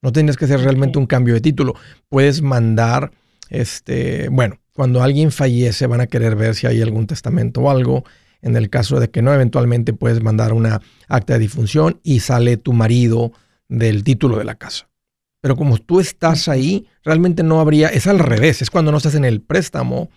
No 0.00 0.12
tienes 0.12 0.36
que 0.36 0.44
hacer 0.44 0.60
realmente 0.60 0.98
un 0.98 1.06
cambio 1.06 1.34
de 1.34 1.40
título. 1.40 1.74
Puedes 2.08 2.42
mandar, 2.42 3.10
este, 3.48 4.28
bueno, 4.28 4.60
cuando 4.72 5.02
alguien 5.02 5.32
fallece 5.32 5.88
van 5.88 6.00
a 6.00 6.06
querer 6.06 6.36
ver 6.36 6.54
si 6.54 6.68
hay 6.68 6.80
algún 6.80 7.08
testamento 7.08 7.62
o 7.62 7.70
algo. 7.70 8.04
En 8.40 8.56
el 8.56 8.70
caso 8.70 9.00
de 9.00 9.10
que 9.10 9.22
no, 9.22 9.34
eventualmente 9.34 9.92
puedes 9.92 10.22
mandar 10.22 10.52
una 10.52 10.80
acta 11.08 11.32
de 11.32 11.40
difunción 11.40 11.98
y 12.04 12.20
sale 12.20 12.56
tu 12.56 12.72
marido 12.72 13.32
del 13.68 14.04
título 14.04 14.38
de 14.38 14.44
la 14.44 14.54
casa. 14.54 14.88
Pero 15.40 15.56
como 15.56 15.78
tú 15.78 16.00
estás 16.00 16.48
ahí, 16.48 16.86
realmente 17.04 17.42
no 17.42 17.60
habría, 17.60 17.88
es 17.88 18.06
al 18.06 18.18
revés, 18.18 18.62
es 18.62 18.70
cuando 18.70 18.90
no 18.90 18.98
estás 18.98 19.14
en 19.14 19.24
el 19.24 19.40
préstamo, 19.40 20.10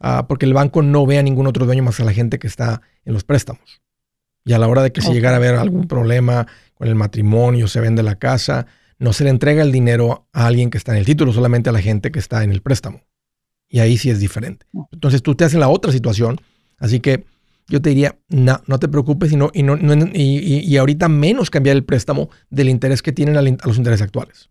ah, 0.00 0.26
porque 0.28 0.44
el 0.44 0.54
banco 0.54 0.82
no 0.82 1.06
ve 1.06 1.18
a 1.18 1.22
ningún 1.22 1.46
otro 1.46 1.64
dueño 1.64 1.82
más 1.82 1.98
a 2.00 2.04
la 2.04 2.12
gente 2.12 2.38
que 2.38 2.46
está 2.46 2.82
en 3.04 3.14
los 3.14 3.24
préstamos. 3.24 3.80
Y 4.44 4.52
a 4.52 4.58
la 4.58 4.68
hora 4.68 4.82
de 4.82 4.92
que 4.92 5.00
se 5.00 5.12
llegara 5.12 5.36
a 5.36 5.40
ver 5.40 5.56
algún 5.56 5.88
problema 5.88 6.46
con 6.74 6.86
el 6.86 6.94
matrimonio, 6.94 7.66
se 7.66 7.80
vende 7.80 8.02
la 8.02 8.16
casa, 8.16 8.66
no 8.98 9.12
se 9.12 9.24
le 9.24 9.30
entrega 9.30 9.62
el 9.62 9.72
dinero 9.72 10.28
a 10.32 10.46
alguien 10.46 10.70
que 10.70 10.78
está 10.78 10.92
en 10.92 10.98
el 10.98 11.04
título, 11.04 11.32
solamente 11.32 11.70
a 11.70 11.72
la 11.72 11.80
gente 11.80 12.12
que 12.12 12.18
está 12.18 12.44
en 12.44 12.52
el 12.52 12.62
préstamo. 12.62 13.02
Y 13.68 13.80
ahí 13.80 13.98
sí 13.98 14.10
es 14.10 14.20
diferente. 14.20 14.66
Entonces 14.92 15.22
tú 15.22 15.34
te 15.34 15.44
haces 15.44 15.58
la 15.58 15.68
otra 15.68 15.90
situación. 15.90 16.40
Así 16.78 17.00
que 17.00 17.24
yo 17.68 17.82
te 17.82 17.88
diría, 17.88 18.16
no, 18.28 18.60
no 18.66 18.78
te 18.78 18.88
preocupes 18.88 19.32
y, 19.32 19.36
no, 19.36 19.50
y, 19.52 19.62
no, 19.64 19.76
y, 20.12 20.76
ahorita 20.76 21.08
menos 21.08 21.50
cambiar 21.50 21.76
el 21.76 21.84
préstamo 21.84 22.30
del 22.48 22.68
interés 22.68 23.02
que 23.02 23.12
tienen 23.12 23.36
a 23.36 23.42
los 23.42 23.76
intereses 23.76 24.02
actuales. 24.02 24.50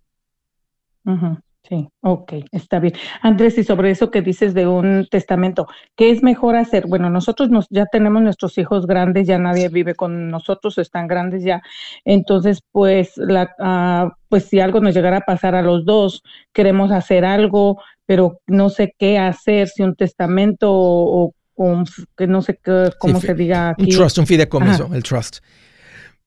Sí, 1.68 1.88
ok, 2.02 2.34
está 2.52 2.80
bien. 2.80 2.94
Andrés, 3.24 3.58
y 3.58 3.63
sobre 3.63 3.89
eso 3.89 4.12
que 4.12 4.22
dices 4.22 4.54
de 4.54 4.68
un 4.68 5.08
testamento, 5.10 5.68
¿qué 5.96 6.12
es 6.12 6.22
mejor 6.22 6.56
hacer? 6.56 6.86
Bueno, 6.86 7.10
nosotros 7.10 7.50
nos, 7.50 7.65
ya 7.72 7.88
tenemos 7.88 8.22
nuestros 8.22 8.56
hijos 8.60 8.86
grandes, 8.86 9.26
ya 9.26 9.39
nadie 9.39 9.70
vive 9.70 9.96
con 9.96 10.30
nosotros, 10.30 10.78
están 10.78 11.08
grandes 11.08 11.44
ya. 11.44 11.63
Entonces, 12.04 12.62
pues, 12.72 13.13
la, 13.18 13.56
uh, 13.58 14.15
pues 14.30 14.46
si 14.46 14.60
algo 14.60 14.80
nos 14.80 14.94
llegara 14.94 15.18
a 15.18 15.22
pasar 15.22 15.56
a 15.56 15.63
los 15.63 15.86
dos, 15.86 16.22
queremos 16.54 16.91
hacer 16.91 17.26
algo, 17.26 17.82
pero 18.06 18.41
no 18.46 18.70
sé 18.70 18.94
qué 19.00 19.18
hacer, 19.18 19.68
si 19.68 19.82
un 19.82 19.96
testamento 19.96 20.70
o, 20.72 21.34
que 22.15 22.28
no 22.28 22.44
sé 22.44 22.60
qué, 22.62 22.91
cómo 23.00 23.20
se 23.20 23.34
diga 23.34 23.70
aquí. 23.70 23.86
Un 23.86 23.89
trust, 23.89 24.18
un 24.20 24.28
fideicomiso, 24.28 24.94
el 24.94 25.02
trust. 25.02 25.38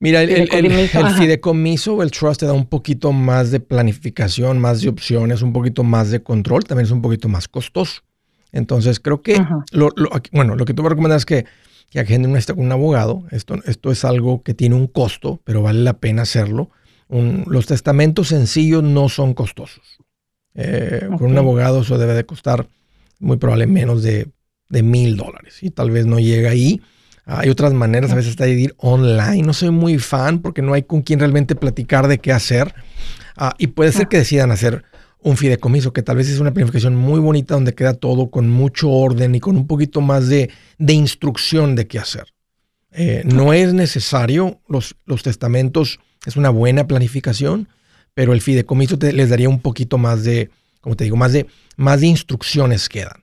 Mira, 0.00 0.22
el, 0.22 0.30
el, 0.30 0.50
el, 0.52 0.88
fideicomiso 0.88 1.94
o 1.94 2.02
el 2.04 2.12
trust 2.12 2.40
te 2.40 2.46
da 2.46 2.52
un 2.52 2.66
poquito 2.66 3.12
más 3.12 3.50
de 3.50 3.58
planificación, 3.58 4.60
más 4.60 4.80
de 4.80 4.88
opciones, 4.88 5.42
un 5.42 5.52
poquito 5.52 5.82
más 5.82 6.10
de 6.10 6.22
control, 6.22 6.64
también 6.64 6.86
es 6.86 6.92
un 6.92 7.02
poquito 7.02 7.28
más 7.28 7.48
costoso. 7.48 8.02
Entonces, 8.52 9.00
creo 9.00 9.22
que, 9.22 9.44
lo, 9.72 9.90
bueno, 10.32 10.54
lo 10.54 10.64
que 10.64 10.72
tú 10.72 10.82
vas 10.82 10.90
a 10.90 10.94
recomendar 10.94 11.18
es 11.18 11.26
que, 11.26 11.46
que 11.90 11.98
agenden 11.98 12.30
una 12.30 12.40
con 12.40 12.60
un 12.60 12.72
abogado. 12.72 13.24
Esto, 13.32 13.56
esto 13.64 13.90
es 13.90 14.04
algo 14.04 14.42
que 14.44 14.54
tiene 14.54 14.76
un 14.76 14.86
costo, 14.86 15.40
pero 15.44 15.62
vale 15.62 15.80
la 15.80 15.94
pena 15.94 16.22
hacerlo. 16.22 16.70
los 17.08 17.66
testamentos 17.66 18.28
sencillos 18.28 18.84
no 18.84 19.08
son 19.08 19.34
costosos. 19.34 19.98
Eh, 20.54 21.08
Con 21.18 21.30
un 21.32 21.38
abogado 21.38 21.82
eso 21.82 21.98
debe 21.98 22.14
de 22.14 22.24
costar 22.24 22.68
muy 23.18 23.36
probablemente 23.36 23.80
menos 23.80 24.02
de 24.02 24.82
mil 24.82 25.16
dólares 25.16 25.62
y 25.62 25.70
tal 25.70 25.90
vez 25.90 26.06
no 26.06 26.20
llega 26.20 26.50
ahí 26.50 26.80
hay 27.30 27.50
otras 27.50 27.74
maneras 27.74 28.10
a 28.10 28.14
veces 28.14 28.36
de 28.36 28.50
ir 28.50 28.74
online. 28.78 29.42
No 29.42 29.52
soy 29.52 29.70
muy 29.70 29.98
fan 29.98 30.40
porque 30.40 30.62
no 30.62 30.72
hay 30.72 30.84
con 30.84 31.02
quien 31.02 31.20
realmente 31.20 31.54
platicar 31.54 32.08
de 32.08 32.18
qué 32.18 32.32
hacer. 32.32 32.74
Ah, 33.36 33.54
y 33.58 33.68
puede 33.68 33.92
ser 33.92 34.08
que 34.08 34.16
decidan 34.16 34.50
hacer 34.50 34.82
un 35.20 35.36
fideicomiso, 35.36 35.92
que 35.92 36.02
tal 36.02 36.16
vez 36.16 36.30
es 36.30 36.40
una 36.40 36.54
planificación 36.54 36.96
muy 36.96 37.20
bonita 37.20 37.52
donde 37.52 37.74
queda 37.74 37.92
todo 37.92 38.30
con 38.30 38.48
mucho 38.48 38.90
orden 38.90 39.34
y 39.34 39.40
con 39.40 39.56
un 39.56 39.66
poquito 39.66 40.00
más 40.00 40.28
de, 40.28 40.50
instrucción 40.78 41.76
de 41.76 41.86
qué 41.86 41.98
hacer. 41.98 42.32
Eh, 42.92 43.22
no 43.26 43.52
es 43.52 43.74
necesario, 43.74 44.62
los, 44.66 44.96
los, 45.04 45.22
testamentos 45.22 46.00
es 46.24 46.36
una 46.36 46.48
buena 46.48 46.86
planificación, 46.86 47.68
pero 48.14 48.32
el 48.32 48.40
fideicomiso 48.40 48.96
les 49.00 49.28
daría 49.28 49.50
un 49.50 49.60
poquito 49.60 49.98
más 49.98 50.24
de, 50.24 50.48
como 50.80 50.96
te 50.96 51.04
digo, 51.04 51.16
más 51.16 51.32
de, 51.32 51.46
más 51.76 52.00
de 52.00 52.06
instrucciones 52.06 52.88
quedan. 52.88 53.22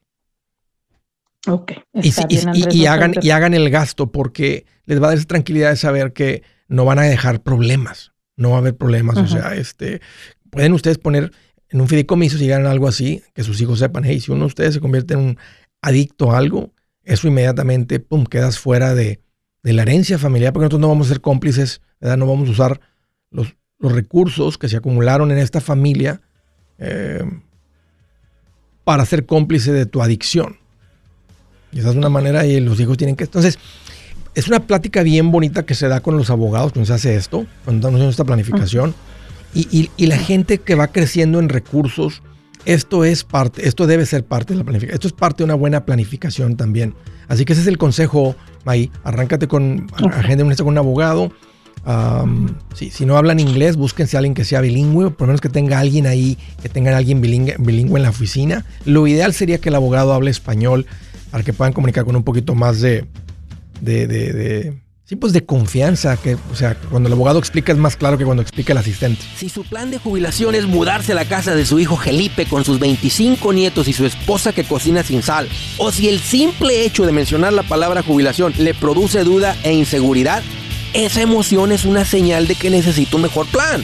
Ok. 1.47 1.73
y, 1.93 2.85
hagan, 2.85 3.13
y 3.21 3.29
hagan 3.29 3.53
el 3.53 3.69
gasto 3.69 4.11
porque 4.11 4.65
les 4.85 5.01
va 5.01 5.07
a 5.07 5.09
dar 5.09 5.17
esa 5.17 5.27
tranquilidad 5.27 5.69
de 5.71 5.75
saber 5.77 6.13
que 6.13 6.43
no 6.67 6.85
van 6.85 6.99
a 6.99 7.03
dejar 7.03 7.41
problemas, 7.41 8.13
no 8.35 8.51
va 8.51 8.55
a 8.55 8.59
haber 8.59 8.75
problemas. 8.75 9.17
O 9.17 9.27
sea, 9.27 9.55
este, 9.55 10.01
pueden 10.49 10.73
ustedes 10.73 10.97
poner 10.97 11.31
en 11.69 11.81
un 11.81 11.87
fideicomiso 11.87 12.37
si 12.37 12.47
ganan 12.47 12.67
algo 12.67 12.87
así, 12.87 13.21
que 13.33 13.43
sus 13.43 13.59
hijos 13.61 13.79
sepan, 13.79 14.03
hey, 14.05 14.19
si 14.19 14.31
uno 14.31 14.41
de 14.41 14.47
ustedes 14.47 14.73
se 14.75 14.79
convierte 14.79 15.13
en 15.13 15.19
un 15.19 15.37
adicto 15.81 16.31
a 16.31 16.37
algo, 16.37 16.73
eso 17.03 17.27
inmediatamente, 17.27 17.99
pum, 17.99 18.25
quedas 18.25 18.59
fuera 18.59 18.95
de, 18.95 19.19
la 19.63 19.81
herencia 19.81 20.19
familiar, 20.19 20.53
porque 20.53 20.65
nosotros 20.65 20.81
no 20.81 20.89
vamos 20.89 21.07
a 21.07 21.09
ser 21.09 21.21
cómplices, 21.21 21.81
¿verdad? 21.99 22.17
No 22.17 22.27
vamos 22.27 22.49
a 22.49 22.51
usar 22.51 22.81
los, 23.31 23.55
los 23.79 23.91
recursos 23.91 24.59
que 24.59 24.69
se 24.69 24.77
acumularon 24.77 25.31
en 25.31 25.39
esta 25.39 25.59
familia 25.59 26.21
eh, 26.77 27.23
para 28.83 29.05
ser 29.05 29.25
cómplice 29.25 29.71
de 29.71 29.87
tu 29.87 30.03
adicción. 30.03 30.59
Y 31.75 31.79
esa 31.79 31.89
es 31.89 31.95
una 31.97 32.09
manera 32.09 32.45
y 32.45 32.59
los 32.61 32.79
hijos 32.79 32.97
tienen 32.97 33.17
que... 33.17 33.25
Entonces, 33.25 33.59
es 34.33 34.47
una 34.47 34.61
plática 34.61 35.03
bien 35.03 35.29
bonita 35.29 35.65
que 35.65 35.75
se 35.75 35.89
da 35.89 35.99
con 35.99 36.15
los 36.15 36.29
abogados 36.29 36.71
cuando 36.71 36.87
se 36.87 36.93
hace 36.93 37.15
esto, 37.15 37.45
cuando 37.65 37.79
estamos 37.79 37.95
haciendo 37.95 38.11
esta 38.11 38.23
planificación. 38.23 38.95
y, 39.53 39.89
y, 39.97 40.05
la 40.05 40.17
gente 40.17 40.57
que 40.59 40.75
va 40.75 40.87
creciendo 40.87 41.37
en 41.39 41.49
recursos, 41.49 42.21
esto 42.63 43.03
es 43.03 43.25
parte, 43.25 43.67
esto 43.67 43.87
debe 43.87 44.05
ser 44.05 44.23
parte 44.23 44.53
de 44.53 44.59
la 44.59 44.63
planificación. 44.63 44.95
Esto 44.95 45.07
es 45.09 45.13
parte 45.13 45.39
de 45.39 45.43
una 45.45 45.55
buena 45.55 45.85
planificación 45.85 46.55
también. 46.55 46.95
Así 47.27 47.43
que 47.43 47.51
ese 47.51 47.61
es 47.63 47.67
el 47.67 47.77
consejo, 47.77 48.37
May. 48.63 48.89
Arráncate 49.03 49.49
con, 49.49 49.87
agenda 50.13 50.45
con 50.55 50.67
un 50.67 50.77
abogado. 50.77 51.33
si 52.73 53.05
no 53.05 53.17
hablan 53.17 53.41
inglés, 53.41 53.75
búsquense 53.75 54.15
a 54.15 54.19
alguien 54.19 54.33
que 54.33 54.45
sea 54.45 54.61
bilingüe, 54.61 55.11
por 55.11 55.21
lo 55.21 55.27
menos 55.27 55.41
que 55.41 55.49
tenga 55.49 55.79
alguien 55.79 56.07
ahí, 56.07 56.37
que 56.61 56.69
tenga 56.69 56.95
alguien 56.95 57.19
bilingüe, 57.19 57.55
bilingüe 57.59 57.97
en 57.97 58.03
la 58.03 58.11
oficina. 58.11 58.65
Lo 58.85 59.07
ideal 59.07 59.33
sería 59.33 59.57
que 59.57 59.67
el 59.67 59.75
abogado 59.75 60.13
hable 60.13 60.31
español 60.31 60.85
para 61.35 61.43
que 61.43 61.51
puedan 61.51 61.73
comunicar 61.73 62.05
con 62.05 62.15
un 62.15 62.23
poquito 62.23 62.55
más 62.55 62.79
de, 62.79 63.03
de, 63.81 64.07
de, 64.07 64.81
sí, 65.03 65.17
pues 65.17 65.33
de 65.33 65.45
confianza, 65.45 66.15
que, 66.15 66.35
o 66.35 66.55
sea, 66.55 66.75
cuando 66.89 67.07
el 67.07 67.13
abogado 67.13 67.39
explica 67.39 67.73
es 67.73 67.77
más 67.77 67.97
claro 67.97 68.17
que 68.17 68.23
cuando 68.23 68.41
explica 68.41 68.71
el 68.71 68.77
asistente. 68.77 69.21
Si 69.35 69.49
su 69.49 69.65
plan 69.65 69.91
de 69.91 69.97
jubilación 69.97 70.55
es 70.55 70.65
mudarse 70.65 71.11
a 71.11 71.15
la 71.15 71.25
casa 71.25 71.53
de 71.53 71.65
su 71.65 71.77
hijo 71.77 71.97
Felipe 71.97 72.45
con 72.45 72.63
sus 72.63 72.79
25 72.79 73.51
nietos 73.51 73.89
y 73.89 73.91
su 73.91 74.05
esposa 74.05 74.53
que 74.53 74.63
cocina 74.63 75.03
sin 75.03 75.23
sal, 75.23 75.49
o 75.77 75.91
si 75.91 76.07
el 76.07 76.21
simple 76.21 76.85
hecho 76.85 77.05
de 77.05 77.11
mencionar 77.11 77.51
la 77.51 77.63
palabra 77.63 78.01
jubilación 78.01 78.53
le 78.57 78.73
produce 78.73 79.25
duda 79.25 79.57
e 79.63 79.73
inseguridad, 79.73 80.41
esa 80.93 81.21
emoción 81.21 81.73
es 81.73 81.83
una 81.83 82.05
señal 82.05 82.47
de 82.47 82.55
que 82.55 82.69
necesita 82.69 83.17
un 83.17 83.23
mejor 83.23 83.45
plan. 83.47 83.83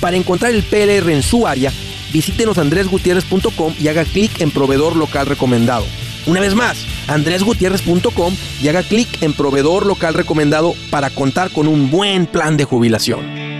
Para 0.00 0.16
encontrar 0.16 0.52
el 0.52 0.62
PLR 0.62 1.10
en 1.10 1.22
su 1.22 1.46
área, 1.46 1.72
visítenos 2.12 2.58
andresgutierrez.com 2.58 3.74
y 3.78 3.88
haga 3.88 4.04
clic 4.04 4.40
en 4.40 4.50
proveedor 4.50 4.96
local 4.96 5.26
recomendado. 5.26 5.84
Una 6.26 6.40
vez 6.40 6.54
más, 6.54 6.86
andresgutierrez.com 7.08 8.34
y 8.62 8.68
haga 8.68 8.82
clic 8.82 9.22
en 9.22 9.32
proveedor 9.32 9.86
local 9.86 10.14
recomendado 10.14 10.74
para 10.90 11.10
contar 11.10 11.50
con 11.50 11.68
un 11.68 11.90
buen 11.90 12.26
plan 12.26 12.56
de 12.56 12.64
jubilación. 12.64 13.50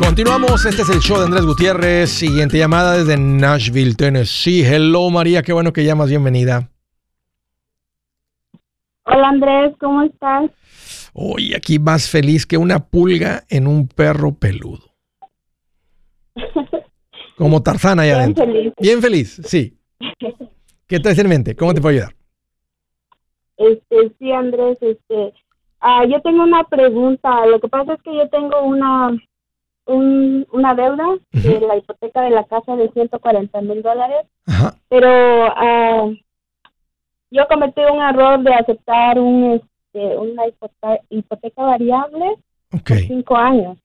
Continuamos, 0.00 0.64
este 0.64 0.82
es 0.82 0.88
el 0.88 0.98
show 0.98 1.18
de 1.18 1.26
Andrés 1.26 1.44
Gutiérrez. 1.44 2.10
Siguiente 2.10 2.58
llamada 2.58 2.98
desde 2.98 3.16
Nashville, 3.16 3.94
Tennessee. 3.94 4.64
Hello 4.64 5.10
María, 5.10 5.42
qué 5.42 5.52
bueno 5.52 5.72
que 5.72 5.84
llamas, 5.84 6.08
bienvenida. 6.08 6.68
Hola 9.10 9.28
Andrés, 9.30 9.74
¿cómo 9.80 10.02
estás? 10.02 10.50
Hoy 11.14 11.54
aquí 11.54 11.78
más 11.78 12.10
feliz 12.10 12.44
que 12.44 12.58
una 12.58 12.78
pulga 12.78 13.42
en 13.48 13.66
un 13.66 13.88
perro 13.88 14.34
peludo. 14.34 14.84
Como 17.38 17.62
Tarzana 17.62 18.02
allá 18.02 18.18
Bien 18.18 18.36
Feliz. 18.36 18.72
Bien 18.78 19.00
feliz, 19.00 19.40
sí. 19.44 19.78
¿Qué 20.86 21.00
traes 21.00 21.18
en 21.18 21.28
mente? 21.28 21.56
¿Cómo 21.56 21.72
te 21.72 21.80
puedo 21.80 21.94
ayudar? 21.94 22.14
Este, 23.56 24.12
sí, 24.18 24.30
Andrés, 24.30 24.76
este, 24.82 25.32
ah, 25.80 26.04
yo 26.04 26.20
tengo 26.20 26.42
una 26.42 26.64
pregunta. 26.64 27.46
Lo 27.46 27.60
que 27.60 27.68
pasa 27.68 27.94
es 27.94 28.02
que 28.02 28.14
yo 28.14 28.28
tengo 28.28 28.60
una 28.62 29.16
una 29.86 30.74
deuda 30.74 31.16
de 31.32 31.60
la 31.60 31.78
hipoteca 31.78 32.20
de 32.20 32.28
la 32.28 32.44
casa 32.44 32.76
de 32.76 32.90
140 32.90 33.62
mil 33.62 33.80
dólares, 33.80 34.26
pero 34.90 35.08
ah, 35.08 36.10
yo 37.30 37.46
cometí 37.48 37.80
un 37.80 38.02
error 38.02 38.42
de 38.42 38.54
aceptar 38.54 39.18
un, 39.18 39.60
este, 39.92 40.16
una 40.16 40.42
hipoteca, 41.10 41.62
variable 41.62 42.36
por 42.70 42.82
cinco 42.98 43.36
años. 43.36 43.78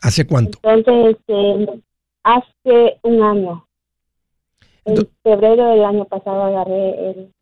¿Hace 0.00 0.26
cuánto? 0.26 0.58
Entonces, 0.62 1.16
este, 1.16 1.82
hace 2.22 2.98
un 3.02 3.22
año. 3.22 3.66
En 4.84 5.08
febrero 5.22 5.68
del 5.68 5.84
año 5.84 6.04
pasado 6.06 6.42
agarré 6.42 7.10
el... 7.10 7.32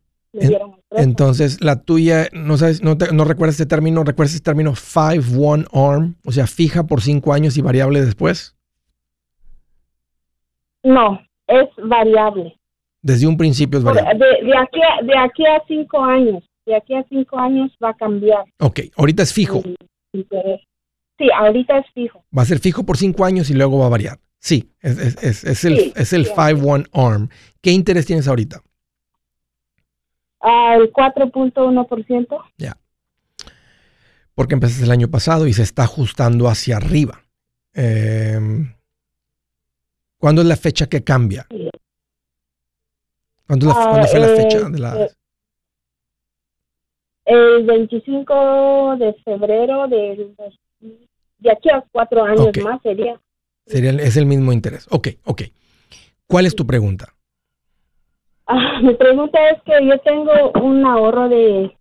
entonces, 0.91 1.59
la 1.61 1.81
tuya, 1.81 2.27
no 2.33 2.55
sabes, 2.57 2.83
no, 2.83 2.95
no 3.11 3.25
recuerdas 3.25 3.55
este 3.55 3.65
término, 3.65 4.03
recuerdas 4.03 4.35
este 4.35 4.45
término 4.45 4.73
5-1 4.73 5.67
ARM, 5.73 6.15
o 6.23 6.31
sea, 6.31 6.45
fija 6.45 6.83
por 6.83 7.01
cinco 7.01 7.33
años 7.33 7.57
y 7.57 7.61
variable 7.61 8.01
después. 8.05 8.55
No, 10.83 11.19
es 11.47 11.67
variable. 11.83 12.60
Desde 13.01 13.27
un 13.27 13.37
principio 13.37 13.79
es 13.79 13.83
variable. 13.83 14.19
De, 14.19 14.57
aquí 14.57 14.79
a, 14.81 15.03
de 15.03 15.17
aquí 15.17 15.45
a 15.45 15.61
cinco 15.67 16.03
años. 16.03 16.43
De 16.65 16.75
aquí 16.75 16.93
a 16.93 17.03
cinco 17.09 17.39
años 17.39 17.71
va 17.83 17.89
a 17.89 17.93
cambiar. 17.95 18.43
Ok, 18.59 18.81
ahorita 18.95 19.23
es 19.23 19.33
fijo. 19.33 19.63
Sí, 20.13 21.29
ahorita 21.35 21.79
es 21.79 21.85
fijo. 21.93 22.23
Va 22.37 22.43
a 22.43 22.45
ser 22.45 22.59
fijo 22.59 22.83
por 22.83 22.97
cinco 22.97 23.25
años 23.25 23.49
y 23.49 23.53
luego 23.53 23.79
va 23.79 23.87
a 23.87 23.89
variar. 23.89 24.19
Sí, 24.39 24.71
es, 24.81 24.97
es, 25.23 25.43
es, 25.43 25.65
el, 25.65 25.93
es 25.95 26.13
el 26.13 26.27
5-1 26.27 26.87
ARM. 26.93 27.29
¿Qué 27.61 27.71
interés 27.71 28.07
tienes 28.07 28.27
ahorita? 28.27 28.63
Al 30.39 30.91
4.1%. 30.91 32.43
Ya. 32.57 32.75
Porque 34.33 34.55
empezaste 34.55 34.83
el 34.83 34.91
año 34.91 35.09
pasado 35.09 35.45
y 35.45 35.53
se 35.53 35.61
está 35.61 35.83
ajustando 35.83 36.47
hacia 36.47 36.77
arriba. 36.77 37.21
Em, 37.73 38.73
¿Cuándo 40.17 40.41
es 40.41 40.47
la 40.47 40.55
fecha 40.55 40.87
que 40.87 41.03
cambia? 41.03 41.45
¿Cuándo, 43.51 43.69
fue 44.07 44.19
la 44.21 44.27
fecha 44.29 44.59
ah, 44.65 44.69
de 44.69 44.79
la...? 44.79 45.09
El 47.25 47.65
25 47.65 48.95
de 48.97 49.13
febrero 49.25 49.89
del... 49.89 50.33
De 51.37 51.51
aquí 51.51 51.69
a 51.69 51.83
cuatro 51.91 52.23
años 52.23 52.49
más 52.63 52.81
sería. 52.81 53.19
sería. 53.65 53.91
Es 53.91 54.15
el 54.15 54.25
mismo 54.25 54.53
interés. 54.53 54.87
Ok, 54.89 55.09
ok. 55.25 55.41
¿Cuál 56.27 56.45
es 56.45 56.55
tu 56.55 56.65
pregunta? 56.65 57.13
Ah, 58.47 58.79
mi 58.81 58.93
pregunta 58.93 59.37
es 59.49 59.61
que 59.63 59.85
yo 59.85 59.99
tengo 59.99 60.31
un 60.61 60.85
ahorro 60.85 61.27
de 61.27 61.75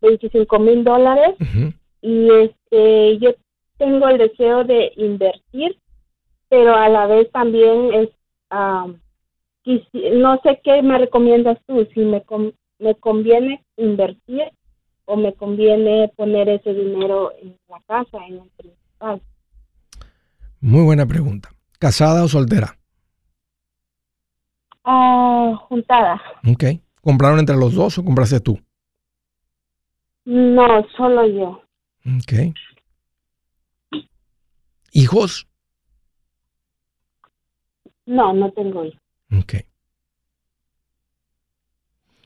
25 0.00 0.58
mil 0.60 0.82
dólares 0.82 1.36
y 2.00 2.30
este 2.30 3.18
yo 3.18 3.34
tengo 3.76 4.08
el 4.08 4.16
deseo 4.16 4.64
de 4.64 4.92
invertir, 4.96 5.78
pero 6.48 6.74
a 6.74 6.88
la 6.88 7.06
vez 7.06 7.30
también 7.32 7.92
es 7.92 8.08
ah, 8.48 8.86
no 9.66 10.40
sé 10.42 10.60
qué 10.62 10.80
me 10.82 10.98
recomiendas 10.98 11.58
tú, 11.66 11.86
si 11.92 12.00
me, 12.00 12.24
me 12.78 12.94
conviene 12.94 13.64
invertir 13.76 14.52
o 15.04 15.16
me 15.16 15.34
conviene 15.34 16.12
poner 16.16 16.48
ese 16.48 16.72
dinero 16.72 17.32
en 17.40 17.58
la 17.68 17.80
casa, 17.86 18.24
en 18.26 18.34
el 18.34 18.50
principal. 18.56 19.22
Muy 20.60 20.84
buena 20.84 21.06
pregunta. 21.06 21.50
¿Casada 21.78 22.24
o 22.24 22.28
soltera? 22.28 22.76
Ah, 24.84 25.54
juntada. 25.68 26.20
Ok. 26.48 26.64
¿Compraron 27.00 27.40
entre 27.40 27.56
los 27.56 27.74
dos 27.74 27.98
o 27.98 28.04
compraste 28.04 28.40
tú? 28.40 28.58
No, 30.24 30.84
solo 30.96 31.26
yo. 31.26 31.62
Ok. 32.04 32.54
¿Hijos? 34.92 35.46
No, 38.06 38.32
no 38.32 38.50
tengo 38.52 38.84
hijos. 38.84 39.05
Ok. 39.32 39.54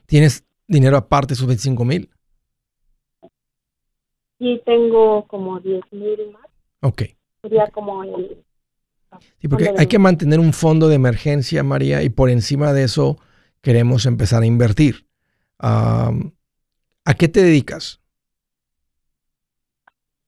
¿Tienes 0.05 0.45
dinero 0.67 0.97
aparte 0.97 1.29
de 1.29 1.33
esos 1.35 1.47
25 1.47 1.85
mil? 1.85 2.09
Sí, 4.39 4.61
tengo 4.65 5.25
como 5.27 5.59
10 5.59 5.83
mil 5.91 6.31
más. 6.31 6.47
Ok. 6.81 7.03
Sería 7.41 7.67
como 7.67 8.03
Sí, 9.39 9.47
porque 9.47 9.73
hay 9.77 9.87
que 9.87 9.99
mantener 9.99 10.39
un 10.39 10.53
fondo 10.53 10.87
de 10.87 10.95
emergencia, 10.95 11.63
María, 11.63 12.01
y 12.01 12.09
por 12.09 12.29
encima 12.29 12.73
de 12.73 12.83
eso, 12.83 13.17
queremos 13.61 14.05
empezar 14.05 14.43
a 14.43 14.45
invertir. 14.45 15.07
¿A 15.59 16.11
qué 17.17 17.27
te 17.27 17.43
dedicas? 17.43 18.01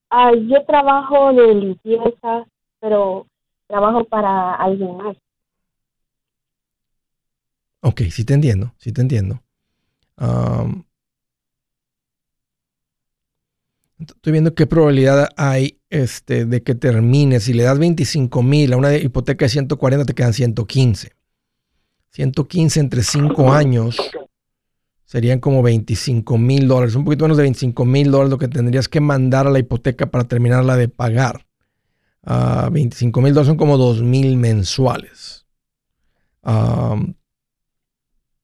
Ah, 0.09 0.31
yo 0.33 0.63
trabajo 0.65 1.33
de 1.33 1.55
limpieza, 1.55 2.45
pero 2.79 3.25
trabajo 3.67 4.03
para 4.03 4.55
alguien 4.55 4.97
más. 4.97 5.17
Ok, 7.86 8.04
sí 8.12 8.24
te 8.24 8.34
entiendo, 8.34 8.74
sí 8.78 8.93
te 8.93 9.02
entiendo. 9.02 9.43
estoy 14.00 14.32
viendo 14.32 14.56
qué 14.56 14.65
probabilidad 14.67 15.30
hay 15.36 15.82
este, 15.89 16.46
de 16.46 16.63
que 16.63 16.76
termine. 16.76 17.41
Si 17.41 17.52
le 17.54 17.63
das 17.63 17.78
25 17.78 18.41
mil 18.41 18.72
a 18.72 18.78
una 18.78 18.96
hipoteca 18.96 19.46
de 19.46 19.50
140, 19.50 20.06
te 20.06 20.13
quedan 20.13 20.34
115. 20.34 21.12
115 22.12 22.80
entre 22.80 23.04
5 23.04 23.52
años 23.52 23.98
serían 25.04 25.39
como 25.39 25.62
25 25.62 26.38
mil 26.38 26.67
dólares, 26.69 26.96
un 26.96 27.04
poquito 27.04 27.26
menos 27.26 27.38
de 27.38 27.43
25 27.43 27.86
mil 27.86 28.12
dólares 28.12 28.32
lo 28.32 28.38
que 28.38 28.48
tendrías 28.48 28.88
que 28.88 29.02
mandar 29.02 29.46
a 29.46 29.52
la 29.52 29.60
hipoteca 29.60 30.10
para 30.10 30.24
terminarla 30.24 30.78
de 30.78 30.88
pagar. 30.88 31.46
25 32.72 33.19
mil 33.19 33.34
dólares 33.34 33.48
son 33.48 33.58
como 33.58 33.78
2 33.78 34.02
mil 34.02 34.38
mensuales. 34.38 35.46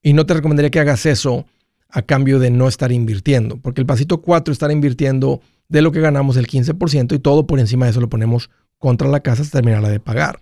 Y 0.02 0.14
no 0.14 0.26
te 0.26 0.34
recomendaría 0.34 0.70
que 0.70 0.80
hagas 0.80 1.06
eso 1.06 1.46
a 1.90 2.02
cambio 2.02 2.40
de 2.40 2.52
no 2.52 2.68
estar 2.68 2.92
invirtiendo, 2.92 3.58
porque 3.58 3.82
el 3.82 3.88
pasito 3.88 4.22
4 4.22 4.52
estar 4.52 4.72
invirtiendo 4.72 5.42
de 5.68 5.82
lo 5.82 5.92
que 5.92 6.02
ganamos 6.02 6.38
el 6.38 6.48
15% 6.48 7.16
y 7.16 7.20
todo 7.20 7.48
por 7.48 7.60
encima 7.60 7.86
de 7.86 7.92
eso 7.92 8.02
lo 8.02 8.10
ponemos 8.10 8.50
contra 8.78 9.08
la 9.08 9.20
casa 9.22 9.42
hasta 9.42 9.60
terminarla 9.60 9.90
de 9.90 10.00
pagar. 10.00 10.42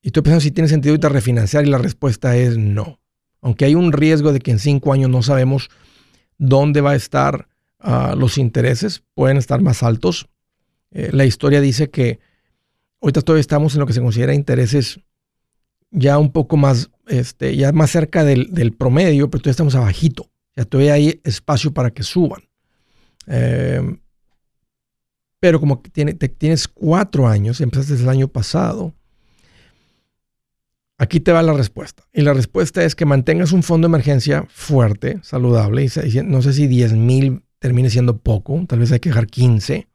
Y 0.00 0.08
estoy 0.08 0.22
pensando 0.22 0.40
si 0.40 0.50
tiene 0.50 0.68
sentido 0.68 0.92
ahorita 0.92 1.08
refinanciar 1.08 1.64
y 1.64 1.70
la 1.70 1.78
respuesta 1.78 2.36
es 2.36 2.58
no 2.58 2.98
aunque 3.42 3.64
hay 3.66 3.74
un 3.74 3.92
riesgo 3.92 4.32
de 4.32 4.38
que 4.38 4.52
en 4.52 4.58
cinco 4.58 4.92
años 4.92 5.10
no 5.10 5.22
sabemos 5.22 5.68
dónde 6.38 6.80
va 6.80 6.92
a 6.92 6.94
estar 6.94 7.48
ah, 7.80 8.14
los 8.16 8.38
intereses, 8.38 9.02
pueden 9.14 9.36
estar 9.36 9.60
más 9.60 9.82
altos. 9.82 10.28
Eh, 10.92 11.10
la 11.12 11.26
historia 11.26 11.60
dice 11.60 11.90
que 11.90 12.20
ahorita 13.02 13.20
todavía 13.20 13.40
estamos 13.40 13.74
en 13.74 13.80
lo 13.80 13.86
que 13.86 13.92
se 13.92 14.00
considera 14.00 14.32
intereses 14.32 15.00
ya 15.92 16.18
un 16.18 16.32
poco 16.32 16.56
más, 16.56 16.90
este, 17.06 17.56
ya 17.56 17.72
más 17.72 17.90
cerca 17.90 18.24
del, 18.24 18.74
promedio, 18.76 19.30
pero 19.30 19.42
todavía 19.42 19.52
estamos 19.52 19.74
abajito. 19.74 20.30
Ya 20.56 20.64
todavía 20.64 20.94
hay 20.94 21.20
espacio 21.24 21.72
para 21.72 21.90
que 21.90 22.02
suban. 22.02 22.42
Em, 23.26 24.00
pero 25.38 25.60
como 25.60 25.80
tienes 25.80 26.68
cuatro 26.68 27.28
años, 27.28 27.60
empezaste 27.60 27.94
el 27.94 28.08
año 28.08 28.28
pasado, 28.28 28.94
Aquí 31.02 31.18
te 31.18 31.32
va 31.32 31.42
la 31.42 31.52
respuesta. 31.52 32.04
Y 32.12 32.20
la 32.20 32.32
respuesta 32.32 32.84
es 32.84 32.94
que 32.94 33.04
mantengas 33.04 33.50
un 33.50 33.64
fondo 33.64 33.88
de 33.88 33.90
emergencia 33.90 34.46
fuerte, 34.48 35.18
saludable. 35.24 35.84
Y 35.84 36.20
no 36.22 36.42
sé 36.42 36.52
si 36.52 36.68
10 36.68 36.92
mil 36.92 37.42
termine 37.58 37.90
siendo 37.90 38.18
poco, 38.18 38.64
tal 38.68 38.78
vez 38.78 38.92
hay 38.92 39.00
que 39.00 39.08
dejar 39.08 39.26
15. 39.26 39.88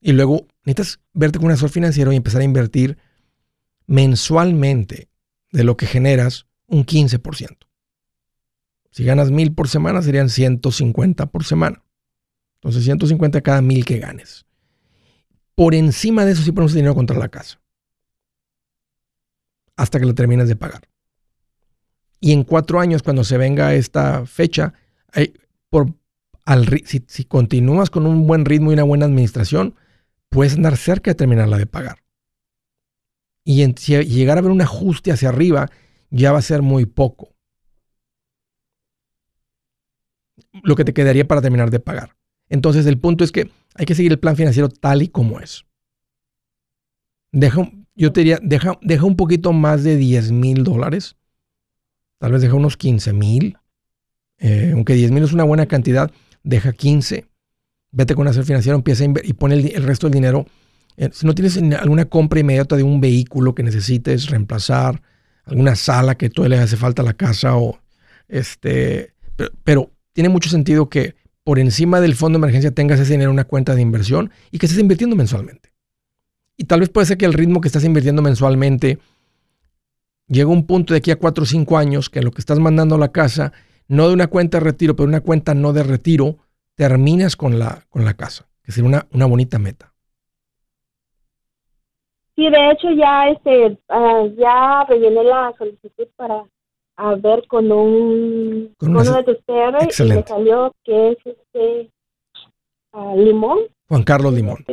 Y 0.00 0.12
luego 0.12 0.48
necesitas 0.64 0.98
verte 1.12 1.38
con 1.38 1.46
un 1.46 1.52
asesor 1.52 1.70
financiero 1.70 2.12
y 2.12 2.16
empezar 2.16 2.40
a 2.40 2.44
invertir 2.44 2.98
mensualmente 3.86 5.08
de 5.52 5.64
lo 5.64 5.76
que 5.76 5.86
generas 5.86 6.46
un 6.66 6.84
15%. 6.84 7.56
Si 8.90 9.04
ganas 9.04 9.30
mil 9.30 9.52
por 9.52 9.68
semana, 9.68 10.02
serían 10.02 10.30
150 10.30 11.26
por 11.26 11.44
semana. 11.44 11.82
Entonces, 12.54 12.84
150 12.84 13.40
cada 13.42 13.60
mil 13.60 13.84
que 13.84 13.98
ganes. 13.98 14.46
Por 15.54 15.74
encima 15.74 16.24
de 16.24 16.32
eso, 16.32 16.42
sí 16.42 16.52
ponemos 16.52 16.74
dinero 16.74 16.94
contra 16.94 17.18
la 17.18 17.28
casa 17.28 17.60
hasta 19.76 20.00
que 20.00 20.06
lo 20.06 20.14
termines 20.14 20.48
de 20.48 20.56
pagar. 20.56 20.88
Y 22.20 22.32
en 22.32 22.44
cuatro 22.44 22.80
años, 22.80 23.02
cuando 23.02 23.24
se 23.24 23.36
venga 23.36 23.74
esta 23.74 24.26
fecha, 24.26 24.72
por, 25.68 25.92
al, 26.44 26.66
si, 26.86 27.24
continúas 27.24 27.90
con 27.90 28.06
un 28.06 28.26
buen 28.26 28.44
ritmo 28.44 28.70
y 28.70 28.74
una 28.74 28.84
buena 28.84 29.04
administración, 29.04 29.74
puedes 30.30 30.54
andar 30.54 30.76
cerca 30.76 31.10
de 31.10 31.16
terminarla 31.16 31.58
de 31.58 31.66
pagar. 31.66 31.98
Y 33.48 33.64
si 33.76 33.96
llegar 34.02 34.38
a 34.38 34.40
ver 34.40 34.50
un 34.50 34.60
ajuste 34.60 35.12
hacia 35.12 35.28
arriba, 35.28 35.70
ya 36.10 36.32
va 36.32 36.38
a 36.38 36.42
ser 36.42 36.62
muy 36.62 36.84
poco. 36.84 37.36
Lo 40.64 40.74
que 40.74 40.84
te 40.84 40.92
quedaría 40.92 41.28
para 41.28 41.40
terminar 41.40 41.70
de 41.70 41.78
pagar. 41.78 42.16
Entonces, 42.48 42.86
el 42.86 42.98
punto 42.98 43.22
es 43.22 43.30
que 43.30 43.48
hay 43.76 43.86
que 43.86 43.94
seguir 43.94 44.10
el 44.10 44.18
plan 44.18 44.34
financiero 44.34 44.68
tal 44.68 45.02
y 45.02 45.08
como 45.08 45.38
es. 45.38 45.64
Deja, 47.30 47.70
yo 47.94 48.12
te 48.12 48.22
diría, 48.22 48.40
deja, 48.42 48.80
deja 48.82 49.04
un 49.04 49.14
poquito 49.14 49.52
más 49.52 49.84
de 49.84 49.96
10 49.96 50.32
mil 50.32 50.64
dólares. 50.64 51.14
Tal 52.18 52.32
vez 52.32 52.42
deja 52.42 52.54
unos 52.54 52.76
15 52.76 53.12
mil. 53.12 53.58
Eh, 54.38 54.72
aunque 54.74 54.94
10 54.94 55.12
mil 55.12 55.22
es 55.22 55.32
una 55.32 55.44
buena 55.44 55.66
cantidad, 55.66 56.10
deja 56.42 56.72
15. 56.72 57.26
Vete 57.92 58.16
con 58.16 58.22
un 58.22 58.28
asesor 58.28 58.44
financiero, 58.44 58.76
empieza 58.76 59.04
a 59.04 59.08
y 59.22 59.34
pone 59.34 59.54
el, 59.54 59.84
resto 59.84 60.08
del 60.08 60.14
dinero. 60.14 60.46
Eh, 60.96 61.10
si 61.12 61.26
no 61.26 61.34
tienes 61.34 61.56
alguna 61.78 62.06
compra 62.06 62.40
inmediata 62.40 62.76
de 62.76 62.82
un 62.82 63.00
vehículo 63.00 63.54
que 63.54 63.62
necesites 63.62 64.30
reemplazar, 64.30 65.02
alguna 65.44 65.76
sala 65.76 66.16
que 66.16 66.30
todavía 66.30 66.58
le 66.58 66.64
hace 66.64 66.76
falta 66.76 67.02
a 67.02 67.04
la 67.04 67.14
casa 67.14 67.56
o 67.56 67.78
este, 68.28 69.14
pero, 69.64 69.92
tiene 70.12 70.30
mucho 70.30 70.48
sentido 70.48 70.88
que 70.88 71.14
por 71.44 71.58
encima 71.58 72.00
del 72.00 72.14
fondo 72.14 72.38
de 72.38 72.40
emergencia 72.40 72.70
tengas 72.70 72.98
ese 72.98 73.12
dinero 73.12 73.30
en 73.30 73.34
una 73.34 73.44
cuenta 73.44 73.74
de 73.74 73.82
inversión 73.82 74.30
y 74.50 74.58
que 74.58 74.64
estés 74.64 74.80
invirtiendo 74.80 75.14
mensualmente. 75.14 75.72
Y 76.56 76.64
tal 76.64 76.80
vez 76.80 76.88
puede 76.88 77.06
ser 77.06 77.18
que 77.18 77.26
el 77.26 77.34
ritmo 77.34 77.60
que 77.60 77.68
estás 77.68 77.84
invirtiendo 77.84 78.22
mensualmente 78.22 78.98
llega 80.26 80.48
a 80.48 80.54
un 80.54 80.66
punto 80.66 80.94
de 80.94 80.98
aquí 80.98 81.10
a 81.10 81.16
4 81.16 81.42
o 81.42 81.46
5 81.46 81.76
años 81.76 82.08
que 82.08 82.22
lo 82.22 82.30
que 82.30 82.40
estás 82.40 82.58
mandando 82.58 82.94
a 82.94 82.98
la 82.98 83.12
casa, 83.12 83.52
no 83.88 84.08
de 84.08 84.14
una 84.14 84.28
cuenta 84.28 84.58
de 84.58 84.64
retiro, 84.64 84.96
pero 84.96 85.06
una 85.06 85.20
cuenta 85.20 85.52
no 85.52 85.74
de 85.74 85.82
retiro, 85.82 86.38
terminas 86.76 87.36
con 87.36 87.58
la, 87.58 87.84
con 87.90 88.06
la 88.06 88.14
casa, 88.14 88.48
que 88.62 88.72
sería 88.72 88.88
una, 88.88 89.06
una 89.12 89.26
bonita 89.26 89.58
meta. 89.58 89.92
Sí, 92.36 92.50
de 92.50 92.70
hecho 92.70 92.90
ya 92.90 93.28
este 93.30 93.78
uh, 93.88 94.34
ya 94.38 94.84
rellené 94.88 95.24
la 95.24 95.54
solicitud 95.58 96.06
para 96.16 96.44
a 96.98 97.14
ver 97.14 97.46
con 97.48 97.70
un 97.72 98.74
con, 98.78 98.90
uno 98.90 99.22
de 99.22 99.32
ustedes 99.32 100.00
y 100.00 100.04
me 100.04 100.22
salió 100.22 100.74
que 100.84 101.12
es 101.12 101.18
este 101.24 101.90
uh, 102.92 103.16
limón 103.16 103.58
Juan 103.88 104.02
Carlos 104.02 104.34
Limón. 104.34 104.64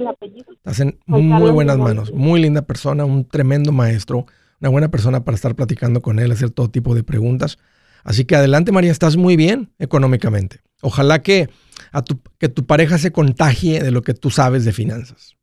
Estás 0.56 0.80
en 0.80 1.00
muy 1.06 1.52
buenas 1.52 1.78
manos. 1.78 2.12
Muy 2.12 2.42
linda 2.42 2.64
persona, 2.64 3.06
un 3.06 3.28
tremendo 3.28 3.72
maestro, 3.72 4.26
una 4.60 4.70
buena 4.70 4.90
persona 4.90 5.24
para 5.24 5.36
estar 5.36 5.56
platicando 5.56 6.02
con 6.02 6.20
él, 6.20 6.32
hacer 6.32 6.50
todo 6.50 6.70
tipo 6.70 6.96
de 6.96 7.04
preguntas. 7.04 7.60
Así 8.04 8.26
que 8.26 8.36
adelante, 8.36 8.72
María, 8.72 8.92
estás 8.92 9.16
muy 9.16 9.36
bien 9.36 9.72
económicamente. 9.80 10.62
Ojalá 10.82 11.22
que, 11.22 11.50
a 11.92 12.02
tu, 12.02 12.20
que 12.38 12.50
tu 12.50 12.66
pareja 12.66 12.98
se 12.98 13.12
contagie 13.12 13.82
de 13.82 13.92
lo 13.92 14.02
que 14.02 14.14
tú 14.14 14.30
sabes 14.30 14.66
de 14.66 14.74
finanzas. 14.74 15.38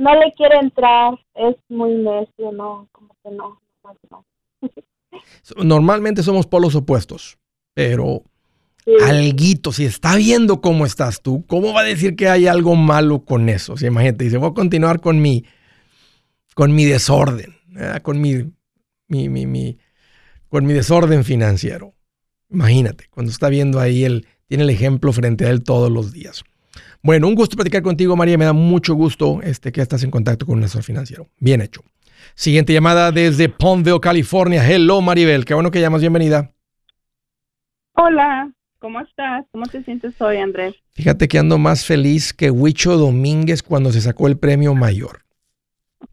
No 0.00 0.14
le 0.14 0.32
quiere 0.32 0.56
entrar, 0.56 1.12
es 1.34 1.56
muy 1.68 1.92
necio, 1.92 2.52
no, 2.52 2.88
como 2.90 3.14
que 3.22 3.30
no. 3.32 3.60
Normalmente 5.62 6.22
somos 6.22 6.46
polos 6.46 6.74
opuestos, 6.74 7.36
pero 7.74 8.22
alguito, 9.06 9.72
si 9.72 9.84
está 9.84 10.16
viendo 10.16 10.62
cómo 10.62 10.86
estás 10.86 11.20
tú, 11.20 11.44
¿cómo 11.46 11.74
va 11.74 11.82
a 11.82 11.84
decir 11.84 12.16
que 12.16 12.30
hay 12.30 12.46
algo 12.46 12.76
malo 12.76 13.26
con 13.26 13.50
eso? 13.50 13.76
Si 13.76 13.84
imagínate, 13.84 14.24
dice, 14.24 14.38
voy 14.38 14.48
a 14.48 14.54
continuar 14.54 15.02
con 15.02 15.20
mi, 15.20 15.44
con 16.54 16.74
mi 16.74 16.86
desorden, 16.86 17.56
con 18.02 18.22
mi, 18.22 18.50
mi, 19.06 19.28
mi, 19.28 19.76
con 20.48 20.64
mi 20.64 20.72
desorden 20.72 21.24
financiero. 21.24 21.92
Imagínate, 22.48 23.04
cuando 23.10 23.30
está 23.30 23.50
viendo 23.50 23.78
ahí, 23.78 24.04
él 24.04 24.26
tiene 24.46 24.62
el 24.62 24.70
ejemplo 24.70 25.12
frente 25.12 25.44
a 25.44 25.50
él 25.50 25.62
todos 25.62 25.90
los 25.90 26.10
días. 26.10 26.42
Bueno, 27.02 27.28
un 27.28 27.34
gusto 27.34 27.56
platicar 27.56 27.82
contigo, 27.82 28.14
María. 28.16 28.36
Me 28.36 28.44
da 28.44 28.52
mucho 28.52 28.94
gusto 28.94 29.40
este, 29.42 29.72
que 29.72 29.80
estás 29.80 30.02
en 30.04 30.10
contacto 30.10 30.44
con 30.44 30.58
un 30.58 30.64
asesor 30.64 30.82
financiero. 30.82 31.28
Bien 31.38 31.60
hecho. 31.60 31.82
Siguiente 32.34 32.72
llamada 32.72 33.10
desde 33.10 33.48
Palmville, 33.48 34.00
California. 34.00 34.66
Hello, 34.68 35.00
Maribel. 35.00 35.44
Qué 35.44 35.54
bueno 35.54 35.70
que 35.70 35.80
llamas. 35.80 36.02
Bienvenida. 36.02 36.52
Hola. 37.94 38.52
¿Cómo 38.80 39.00
estás? 39.00 39.44
¿Cómo 39.52 39.66
te 39.66 39.84
sientes 39.84 40.18
hoy, 40.22 40.38
Andrés? 40.38 40.74
Fíjate 40.92 41.28
que 41.28 41.38
ando 41.38 41.58
más 41.58 41.84
feliz 41.84 42.32
que 42.32 42.50
Huicho 42.50 42.96
Domínguez 42.96 43.62
cuando 43.62 43.92
se 43.92 44.00
sacó 44.00 44.26
el 44.26 44.38
premio 44.38 44.74
mayor. 44.74 45.20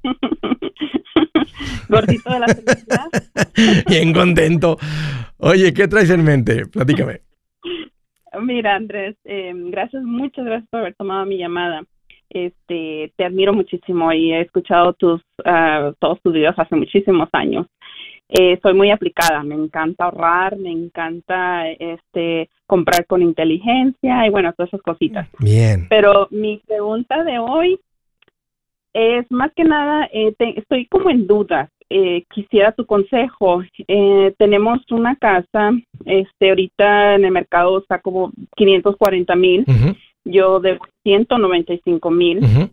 Gordito 1.88 2.30
de 2.30 2.40
la 2.40 2.48
felicidad. 2.48 3.08
Bien 3.88 4.14
contento. 4.14 4.78
Oye, 5.38 5.74
¿qué 5.74 5.88
traes 5.88 6.10
en 6.10 6.26
mente? 6.26 6.66
Platícame. 6.66 7.22
Mira, 8.42 8.76
Andrés, 8.76 9.16
eh, 9.26 9.54
gracias, 9.56 10.04
muchas 10.04 10.46
gracias 10.46 10.70
por 10.70 10.82
haber 10.82 10.96
tomado 10.96 11.26
mi 11.26 11.38
llamada. 11.38 11.84
Este, 12.30 13.14
te 13.16 13.24
admiro 13.24 13.54
muchísimo 13.54 14.12
y 14.12 14.34
he 14.34 14.42
escuchado 14.42 14.94
tus 14.94 15.22
uh, 15.46 15.94
todos 16.00 16.22
tus 16.22 16.34
videos 16.34 16.60
hace 16.60 16.76
muchísimos 16.76 17.30
años 17.32 17.68
eh, 18.30 18.60
soy 18.62 18.74
muy 18.74 18.92
aplicada, 18.92 19.42
me 19.44 19.56
encanta 19.56 20.06
ahorrar, 20.06 20.58
me 20.58 20.72
encanta 20.72 21.70
este 21.70 22.50
comprar 22.66 23.06
con 23.06 23.22
inteligencia 23.22 24.28
y 24.28 24.30
bueno, 24.30 24.52
todas 24.54 24.68
esas 24.70 24.82
cositas. 24.82 25.30
Bien. 25.40 25.88
Pero 25.90 26.28
mi 26.32 26.62
pregunta 26.68 27.24
de 27.24 27.40
hoy 27.40 27.80
es 28.94 29.26
más 29.32 29.52
que 29.56 29.64
nada, 29.64 30.10
eh, 30.12 30.34
estoy 30.40 30.88
como 30.88 31.10
en 31.10 31.26
dudas. 31.26 31.70
Eh, 31.90 32.24
quisiera 32.34 32.72
tu 32.72 32.86
consejo. 32.86 33.64
Eh, 33.88 34.34
tenemos 34.38 34.80
una 34.92 35.16
casa, 35.16 35.72
este, 36.06 36.50
ahorita 36.50 37.16
en 37.16 37.26
el 37.26 37.32
mercado 37.32 37.80
está 37.80 38.00
como 38.00 38.32
540 38.56 39.36
mil, 39.36 39.66
yo 40.26 40.60
de 40.60 40.80
195 41.04 42.12
mil. 42.12 42.72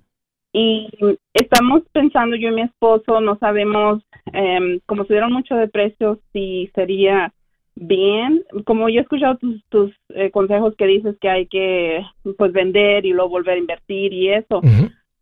Y 0.53 0.89
estamos 1.33 1.83
pensando, 1.93 2.37
yo 2.37 2.49
y 2.49 2.55
mi 2.55 2.63
esposo, 2.63 3.21
no 3.21 3.37
sabemos, 3.39 4.03
eh, 4.33 4.79
como 4.87 5.05
subieron 5.05 5.33
mucho 5.33 5.57
de 5.57 5.69
precios, 5.69 6.19
si 6.33 6.71
sería 6.75 7.33
bien. 7.75 8.45
Como 8.65 8.89
yo 8.89 9.01
he 9.01 9.03
escuchado 9.03 9.37
tus, 9.37 9.65
tus 9.69 9.93
eh, 10.11 10.31
consejos 10.31 10.75
que 10.77 10.87
dices 10.87 11.17
que 11.21 11.29
hay 11.29 11.47
que 11.47 12.05
pues 12.39 12.53
vender 12.53 13.05
y 13.05 13.13
luego 13.13 13.31
volver 13.31 13.57
a 13.57 13.61
invertir 13.61 14.13
y 14.13 14.29
eso 14.29 14.61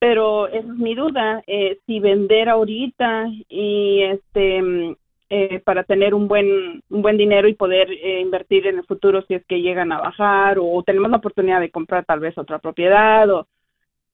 pero 0.02 0.48
esa 0.48 0.58
es 0.58 0.78
mi 0.78 0.96
duda, 0.96 1.44
eh, 1.46 1.78
si 1.86 2.00
vender 2.00 2.48
ahorita 2.48 3.28
y 3.48 4.02
este 4.02 4.96
eh, 5.30 5.60
para 5.64 5.84
tener 5.84 6.12
un 6.12 6.26
buen 6.26 6.82
un 6.90 7.02
buen 7.02 7.16
dinero 7.16 7.46
y 7.46 7.54
poder 7.54 7.88
eh, 7.92 8.20
invertir 8.20 8.66
en 8.66 8.78
el 8.78 8.84
futuro 8.84 9.22
si 9.28 9.34
es 9.34 9.46
que 9.46 9.62
llegan 9.62 9.92
a 9.92 10.00
bajar 10.00 10.58
o 10.60 10.82
tenemos 10.82 11.08
la 11.08 11.18
oportunidad 11.18 11.60
de 11.60 11.70
comprar 11.70 12.04
tal 12.04 12.18
vez 12.18 12.36
otra 12.36 12.58
propiedad 12.58 13.30
o 13.30 13.46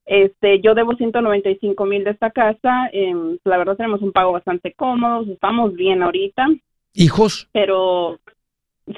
este 0.05 0.61
yo 0.61 0.75
debo 0.75 0.93
195 0.93 1.83
mil 1.87 2.03
de 2.03 2.11
esta 2.11 2.29
casa 2.29 2.87
em, 2.93 3.39
la 3.43 3.57
verdad 3.57 3.75
tenemos 3.75 4.03
un 4.03 4.11
pago 4.11 4.31
bastante 4.31 4.73
cómodo 4.73 5.25
estamos 5.33 5.73
bien 5.73 6.03
ahorita. 6.03 6.49
Hijos 6.93 7.49
pero 7.51 8.19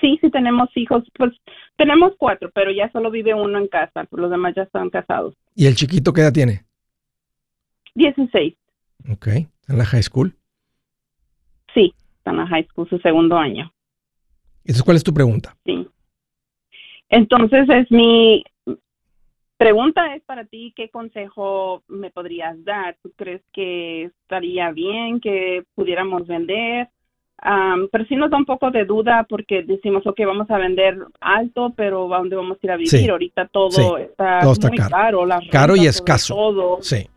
sí 0.01 0.19
sí 0.19 0.30
tenemos 0.30 0.67
hijos 0.75 1.06
pues 1.17 1.32
tenemos 1.77 2.12
cuatro 2.17 2.51
pero 2.54 2.69
ya 2.69 2.91
solo 2.91 3.10
vive 3.12 3.34
uno 3.34 3.60
en 3.60 3.69
casa 3.69 4.06
los 4.12 4.30
demás 4.30 4.56
ya 4.58 4.63
están 4.63 4.89
casados. 4.89 5.36
Y 5.56 5.67
el 5.67 5.75
chiquito 5.75 6.12
qué 6.12 6.19
edad 6.19 6.34
tiene 6.34 6.65
16. 7.95 8.56
Ok. 9.12 9.27
¿En 9.27 9.77
la 9.77 9.86
high 9.86 10.04
school? 10.04 10.36
Sí, 11.73 11.93
está 12.17 12.32
en 12.32 12.38
la 12.38 12.47
high 12.47 12.67
school, 12.67 12.88
su 12.89 12.97
segundo 12.99 13.38
año. 13.38 13.71
Entonces, 14.60 14.84
¿cuál 14.84 14.97
es 14.97 15.04
tu 15.04 15.13
pregunta? 15.13 15.56
Sí. 15.65 15.88
Entonces, 17.10 17.67
es 17.69 17.91
mi 17.91 18.43
pregunta 19.58 20.15
es 20.15 20.23
para 20.23 20.45
ti, 20.45 20.73
¿qué 20.75 20.89
consejo 20.89 21.84
me 21.88 22.10
podrías 22.10 22.63
dar? 22.63 22.97
¿Tú 23.04 23.12
crees 23.15 23.43
que 23.54 24.06
estaría 24.06 24.71
bien 24.71 25.19
que 25.19 25.63
pudiéramos 25.75 26.25
vender? 26.27 26.89
pero 27.91 28.06
sí 28.06 28.15
nos 28.15 28.30
da 28.30 28.38
un 28.38 28.45
poco 28.45 28.69
de 28.69 28.86
duda 28.86 29.25
porque 29.27 29.63
decimos, 29.63 30.06
ok, 30.06 30.19
vamos 30.27 30.49
a 30.51 30.60
vender 30.60 30.95
alto, 31.19 31.73
pero 31.75 32.13
¿a 32.13 32.19
dónde 32.19 32.36
vamos 32.36 32.58
a 32.62 32.65
ir 32.65 32.71
a 32.71 32.77
vivir? 32.77 33.10
Ahorita 33.10 33.47
todo, 33.47 33.97
está 33.97 34.41
muy 34.69 34.77
caro. 34.77 35.27
caro 35.51 35.75
y 35.75 35.88
escaso. 35.88 36.36
Todo. 36.36 36.77
Sí. 36.82 37.08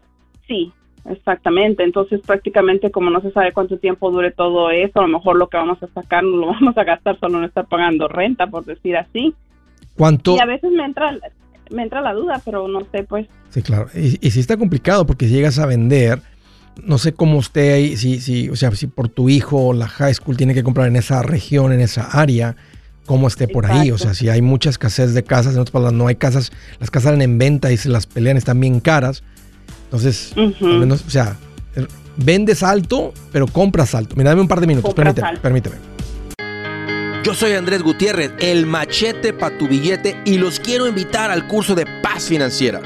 Sí, 0.46 0.72
exactamente. 1.08 1.82
Entonces 1.82 2.20
prácticamente 2.20 2.90
como 2.90 3.10
no 3.10 3.20
se 3.20 3.32
sabe 3.32 3.52
cuánto 3.52 3.78
tiempo 3.78 4.10
dure 4.10 4.30
todo 4.30 4.70
eso, 4.70 5.00
a 5.00 5.02
lo 5.02 5.18
mejor 5.18 5.36
lo 5.36 5.48
que 5.48 5.56
vamos 5.56 5.82
a 5.82 5.88
sacar 5.88 6.22
no 6.24 6.36
lo 6.36 6.46
vamos 6.52 6.76
a 6.76 6.84
gastar 6.84 7.18
solo 7.18 7.40
no 7.40 7.46
estar 7.46 7.66
pagando 7.66 8.08
renta, 8.08 8.46
por 8.46 8.64
decir 8.64 8.96
así. 8.96 9.34
¿Cuánto? 9.96 10.36
Y 10.36 10.40
a 10.40 10.46
veces 10.46 10.72
me 10.72 10.84
entra, 10.84 11.16
me 11.70 11.82
entra 11.82 12.00
la 12.00 12.12
duda, 12.14 12.40
pero 12.44 12.66
no 12.66 12.80
sé, 12.90 13.04
pues. 13.04 13.26
Sí, 13.50 13.62
claro. 13.62 13.86
Y, 13.94 14.18
y 14.26 14.30
sí 14.30 14.40
está 14.40 14.56
complicado 14.56 15.06
porque 15.06 15.28
si 15.28 15.34
llegas 15.34 15.58
a 15.58 15.66
vender, 15.66 16.20
no 16.82 16.98
sé 16.98 17.12
cómo 17.12 17.38
usted 17.38 17.74
ahí, 17.74 17.96
si, 17.96 18.20
si, 18.20 18.48
o 18.48 18.56
sea, 18.56 18.72
si 18.72 18.88
por 18.88 19.08
tu 19.08 19.28
hijo 19.28 19.72
la 19.72 19.86
high 19.86 20.14
school 20.14 20.36
tiene 20.36 20.54
que 20.54 20.64
comprar 20.64 20.88
en 20.88 20.96
esa 20.96 21.22
región, 21.22 21.72
en 21.72 21.80
esa 21.80 22.10
área, 22.10 22.56
cómo 23.06 23.28
esté 23.28 23.46
por 23.46 23.66
ahí. 23.66 23.92
O 23.92 23.98
sea, 23.98 24.14
si 24.14 24.28
hay 24.28 24.42
mucha 24.42 24.70
escasez 24.70 25.14
de 25.14 25.22
casas, 25.22 25.54
en 25.54 25.60
otras 25.60 25.70
palabras, 25.70 25.96
no 25.96 26.08
hay 26.08 26.16
casas, 26.16 26.50
las 26.80 26.90
casas 26.90 27.12
salen 27.12 27.22
en 27.22 27.38
venta 27.38 27.70
y 27.70 27.76
se 27.76 27.88
las 27.88 28.06
pelean, 28.06 28.36
están 28.36 28.58
bien 28.58 28.80
caras 28.80 29.22
entonces, 29.94 30.32
o 30.36 31.10
sea, 31.10 31.36
vendes 32.16 32.64
alto, 32.64 33.14
pero 33.30 33.46
compras 33.46 33.94
alto. 33.94 34.16
Mira, 34.16 34.30
dame 34.30 34.42
un 34.42 34.48
par 34.48 34.60
de 34.60 34.66
minutos, 34.66 34.92
permíteme, 34.92 35.38
permíteme. 35.38 35.76
Yo 37.22 37.32
soy 37.32 37.52
Andrés 37.52 37.82
Gutiérrez, 37.82 38.32
el 38.40 38.66
machete 38.66 39.32
para 39.32 39.56
tu 39.56 39.68
billete 39.68 40.20
y 40.24 40.36
los 40.38 40.58
quiero 40.58 40.88
invitar 40.88 41.30
al 41.30 41.46
curso 41.46 41.76
de 41.76 41.86
paz 42.02 42.24
financiera. 42.24 42.80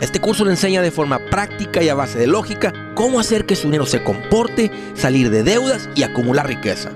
Este 0.00 0.20
curso 0.20 0.44
le 0.44 0.52
enseña 0.52 0.82
de 0.82 0.90
forma 0.92 1.18
práctica 1.30 1.82
y 1.82 1.88
a 1.88 1.94
base 1.94 2.18
de 2.18 2.28
lógica 2.28 2.72
cómo 2.94 3.18
hacer 3.18 3.44
que 3.44 3.56
su 3.56 3.64
dinero 3.64 3.84
se 3.84 4.02
comporte, 4.02 4.70
salir 4.94 5.30
de 5.30 5.42
deudas 5.42 5.90
y 5.94 6.04
acumular 6.04 6.46
riqueza. 6.46 6.90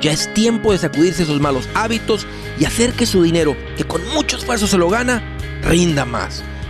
Ya 0.00 0.10
es 0.10 0.32
tiempo 0.32 0.72
de 0.72 0.78
sacudirse 0.78 1.22
esos 1.22 1.40
malos 1.40 1.68
hábitos 1.74 2.26
y 2.58 2.64
hacer 2.64 2.92
que 2.94 3.06
su 3.06 3.22
dinero, 3.22 3.56
que 3.76 3.84
con 3.84 4.02
mucho 4.14 4.36
esfuerzo 4.36 4.66
se 4.66 4.78
lo 4.78 4.88
gana, 4.88 5.22
rinda 5.62 6.04
más. 6.04 6.42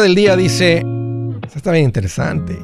Del 0.01 0.15
día 0.15 0.37
dice 0.37 0.81
bien 1.71 1.85
interesante. 1.85 2.57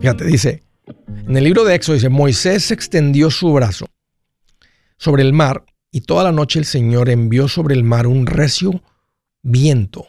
Fíjate, 0.00 0.24
dice, 0.24 0.62
en 1.06 1.36
el 1.36 1.44
libro 1.44 1.64
de 1.64 1.74
Éxodo 1.74 1.94
dice, 1.94 2.08
Moisés 2.08 2.70
extendió 2.70 3.30
su 3.30 3.52
brazo 3.52 3.86
sobre 4.96 5.22
el 5.22 5.32
mar 5.32 5.64
y 5.90 6.02
toda 6.02 6.24
la 6.24 6.32
noche 6.32 6.58
el 6.58 6.64
Señor 6.64 7.08
envió 7.08 7.48
sobre 7.48 7.74
el 7.74 7.84
mar 7.84 8.06
un 8.06 8.26
recio 8.26 8.82
viento 9.42 10.06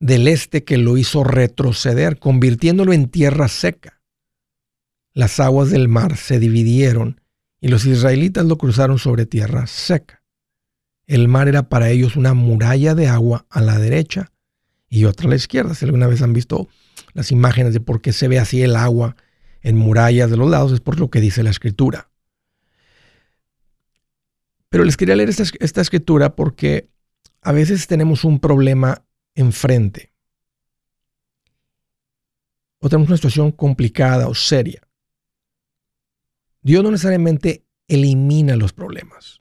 del 0.00 0.28
este 0.28 0.64
que 0.64 0.78
lo 0.78 0.96
hizo 0.96 1.24
retroceder, 1.24 2.18
convirtiéndolo 2.18 2.92
en 2.92 3.08
tierra 3.08 3.48
seca. 3.48 4.00
Las 5.12 5.40
aguas 5.40 5.70
del 5.70 5.88
mar 5.88 6.16
se 6.16 6.38
dividieron 6.38 7.20
y 7.60 7.68
los 7.68 7.84
israelitas 7.84 8.44
lo 8.44 8.56
cruzaron 8.58 8.98
sobre 8.98 9.26
tierra 9.26 9.66
seca. 9.66 10.22
El 11.06 11.26
mar 11.26 11.48
era 11.48 11.68
para 11.68 11.90
ellos 11.90 12.16
una 12.16 12.34
muralla 12.34 12.94
de 12.94 13.08
agua 13.08 13.46
a 13.50 13.60
la 13.60 13.78
derecha 13.78 14.30
y 14.88 15.04
otra 15.04 15.26
a 15.26 15.30
la 15.30 15.36
izquierda. 15.36 15.74
Si 15.74 15.84
alguna 15.84 16.06
vez 16.06 16.22
han 16.22 16.32
visto 16.32 16.68
las 17.12 17.30
imágenes 17.30 17.72
de 17.72 17.80
por 17.80 18.00
qué 18.00 18.12
se 18.12 18.28
ve 18.28 18.38
así 18.38 18.62
el 18.62 18.76
agua 18.76 19.16
en 19.62 19.76
murallas 19.76 20.30
de 20.30 20.36
los 20.36 20.50
lados, 20.50 20.72
es 20.72 20.80
por 20.80 20.98
lo 20.98 21.10
que 21.10 21.20
dice 21.20 21.42
la 21.42 21.50
escritura. 21.50 22.10
Pero 24.68 24.84
les 24.84 24.96
quería 24.96 25.16
leer 25.16 25.30
esta, 25.30 25.44
esta 25.60 25.80
escritura 25.80 26.36
porque 26.36 26.90
a 27.42 27.52
veces 27.52 27.86
tenemos 27.86 28.24
un 28.24 28.38
problema 28.38 29.04
enfrente. 29.34 30.12
O 32.80 32.88
tenemos 32.88 33.08
una 33.08 33.16
situación 33.16 33.50
complicada 33.50 34.28
o 34.28 34.34
seria. 34.34 34.82
Dios 36.62 36.84
no 36.84 36.90
necesariamente 36.90 37.64
elimina 37.88 38.56
los 38.56 38.72
problemas. 38.72 39.40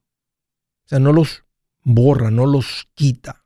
O 0.86 0.90
sea, 0.90 1.00
no 1.00 1.12
los 1.12 1.44
borra, 1.84 2.32
no 2.32 2.46
los 2.46 2.88
quita 2.96 3.46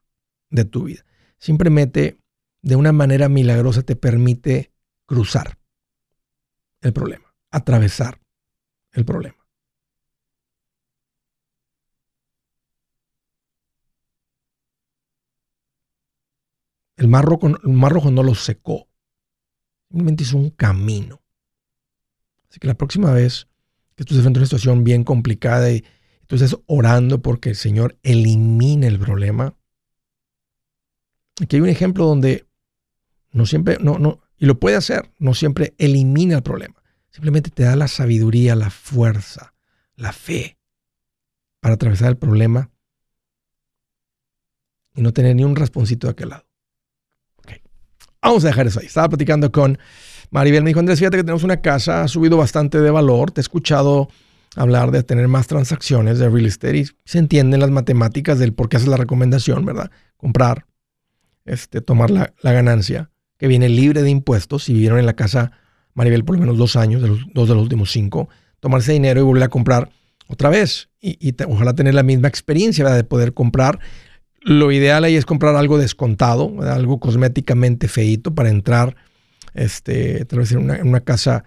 de 0.49 0.65
tu 0.65 0.83
vida 0.83 1.03
simplemente 1.41 2.19
de 2.62 2.75
una 2.75 2.91
manera 2.93 3.27
milagrosa 3.27 3.82
te 3.82 3.95
permite 3.95 4.71
cruzar 5.08 5.58
el 6.82 6.93
problema, 6.93 7.36
atravesar 7.50 8.21
el 8.92 9.04
problema. 9.04 9.35
El 16.96 17.08
mar, 17.08 17.25
rojo, 17.25 17.48
el 17.48 18.13
no 18.13 18.21
lo 18.21 18.35
secó, 18.35 18.87
simplemente 19.89 20.21
hizo 20.21 20.37
un 20.37 20.52
camino. 20.52 21.23
Así 22.48 22.60
que 22.60 22.67
la 22.67 22.75
próxima 22.75 23.12
vez 23.12 23.48
que 23.96 24.04
tú 24.04 24.13
estés 24.13 24.21
frente 24.21 24.37
a 24.37 24.42
una 24.42 24.46
situación 24.46 24.83
bien 24.83 25.04
complicada 25.04 25.71
y 25.71 25.83
tú 26.27 26.35
estés 26.35 26.56
orando 26.67 27.23
porque 27.23 27.50
el 27.50 27.56
Señor 27.56 27.98
elimine 28.04 28.85
el 28.85 29.00
problema, 29.00 29.56
Aquí 31.40 31.56
hay 31.56 31.62
un 31.62 31.69
ejemplo 31.69 32.06
donde 32.06 32.46
no 33.32 33.46
siempre, 33.46 33.77
no, 33.79 34.00
no, 34.00 34.21
y 34.38 34.46
lo 34.46 34.60
puede 34.60 34.75
hacer, 34.75 35.12
no 35.19 35.34
siempre 35.34 35.75
elimina 35.77 36.36
el 36.36 36.44
problema. 36.44 36.82
Simplemente 37.10 37.50
te 37.50 37.63
da 37.63 37.75
la 37.75 37.88
sabiduría, 37.88 38.56
la 38.56 38.69
fuerza, 38.69 39.54
la 39.96 40.13
fe 40.13 40.58
para 41.60 41.75
atravesar 41.75 42.10
el 42.10 42.17
problema 42.17 42.71
y 44.96 45.02
no 45.02 45.13
tener 45.13 45.36
ni 45.36 45.44
un 45.44 45.56
rasponcito 45.56 46.08
de 46.08 46.12
aquel 46.12 46.29
lado. 46.29 46.46
Vamos 48.21 48.46
a 48.46 48.48
dejar 48.50 48.67
eso 48.67 48.79
ahí. 48.79 48.86
Estaba 48.86 49.10
platicando 49.10 49.52
con 49.52 49.79
Maribel. 50.29 50.63
Me 50.63 50.69
dijo, 50.69 50.79
Andrés, 50.79 51.00
fíjate 51.00 51.17
que 51.17 51.23
tenemos 51.23 51.44
una 51.44 51.62
casa, 51.62 52.04
ha 52.04 52.08
subido 52.08 52.38
bastante 52.38 52.79
de 52.79 52.92
valor. 52.92 53.32
Te 53.32 53.42
he 53.42 53.44
escuchado 53.44 54.10
hablar 54.56 54.92
de 54.92 55.04
tener 55.04 55.27
más 55.27 55.48
transacciones 55.48 56.19
de 56.19 56.29
real 56.29 56.46
estate 56.46 56.77
y 56.77 56.86
se 57.04 57.17
entienden 57.17 57.60
las 57.60 57.71
matemáticas 57.71 58.38
del 58.38 58.54
por 58.54 58.69
qué 58.69 58.77
haces 58.77 58.90
la 58.90 58.98
recomendación, 58.98 59.65
¿verdad? 59.65 59.90
Comprar, 60.17 60.65
este, 61.52 61.81
tomar 61.81 62.10
la, 62.12 62.33
ganancia, 62.41 63.12
que 63.37 63.47
viene 63.47 63.67
libre 63.67 64.02
de 64.04 64.10
impuestos. 64.10 64.63
Si 64.63 64.73
vivieron 64.73 64.99
en 64.99 65.06
la 65.06 65.15
casa, 65.15 65.52
Maribel, 65.93 66.23
por 66.23 66.35
lo 66.35 66.41
menos 66.41 66.58
dos 66.58 66.75
años, 66.75 67.02
de 67.02 67.10
los, 67.10 67.19
dos 67.33 67.49
de 67.49 67.56
los 67.56 67.63
últimos 67.63 67.91
cinco, 67.91 68.29
tomarse 68.62 68.93
dinero 68.93 69.19
y 69.19 69.23
volver 69.23 69.43
a 69.43 69.49
comprar 69.49 69.89
otra 70.27 70.49
vez. 70.49 70.89
Y, 71.02 71.35
ojalá 71.47 71.73
tener 71.73 71.93
la 71.93 72.04
misma 72.04 72.29
experiencia 72.29 72.87
de 72.89 73.04
poder 73.04 73.33
comprar 73.33 73.79
lo 74.43 74.71
ideal 74.71 75.04
ahí 75.04 75.15
es 75.15 75.25
comprar 75.25 75.56
algo 75.56 75.77
descontado, 75.77 76.62
algo 76.62 76.99
cosméticamente 76.99 77.87
feito 77.87 78.33
para 78.33 78.49
entrar, 78.49 78.95
este, 79.54 80.25
vez 80.31 80.52
en 80.52 80.87
una, 80.87 81.02
casa 81.02 81.43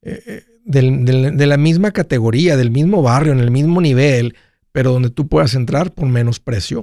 eh, 0.00 0.22
eh, 0.26 0.44
de 0.64 1.46
la 1.46 1.58
misma 1.58 1.90
categoría, 1.90 2.56
del 2.56 2.70
mismo 2.70 3.02
barrio, 3.02 3.34
en 3.34 3.40
el 3.40 3.50
mismo 3.50 3.82
nivel, 3.82 4.36
pero 4.72 4.90
donde 4.90 5.10
tú 5.10 5.28
puedas 5.28 5.54
entrar 5.54 5.92
por 5.92 6.08
menos 6.08 6.40
precio, 6.40 6.80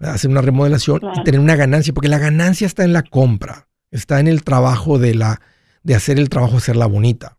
hacer 0.00 0.30
una 0.30 0.42
remodelación 0.42 1.00
y 1.16 1.24
tener 1.24 1.40
una 1.40 1.56
ganancia, 1.56 1.92
porque 1.94 2.08
la 2.08 2.18
ganancia 2.18 2.66
está 2.66 2.84
en 2.84 2.92
la 2.92 3.02
compra, 3.02 3.68
está 3.90 4.20
en 4.20 4.28
el 4.28 4.44
trabajo 4.44 4.98
de 4.98 5.14
la 5.14 5.40
de 5.82 5.94
hacer 5.94 6.18
el 6.18 6.28
trabajo, 6.28 6.56
hacerla 6.56 6.86
bonita. 6.86 7.36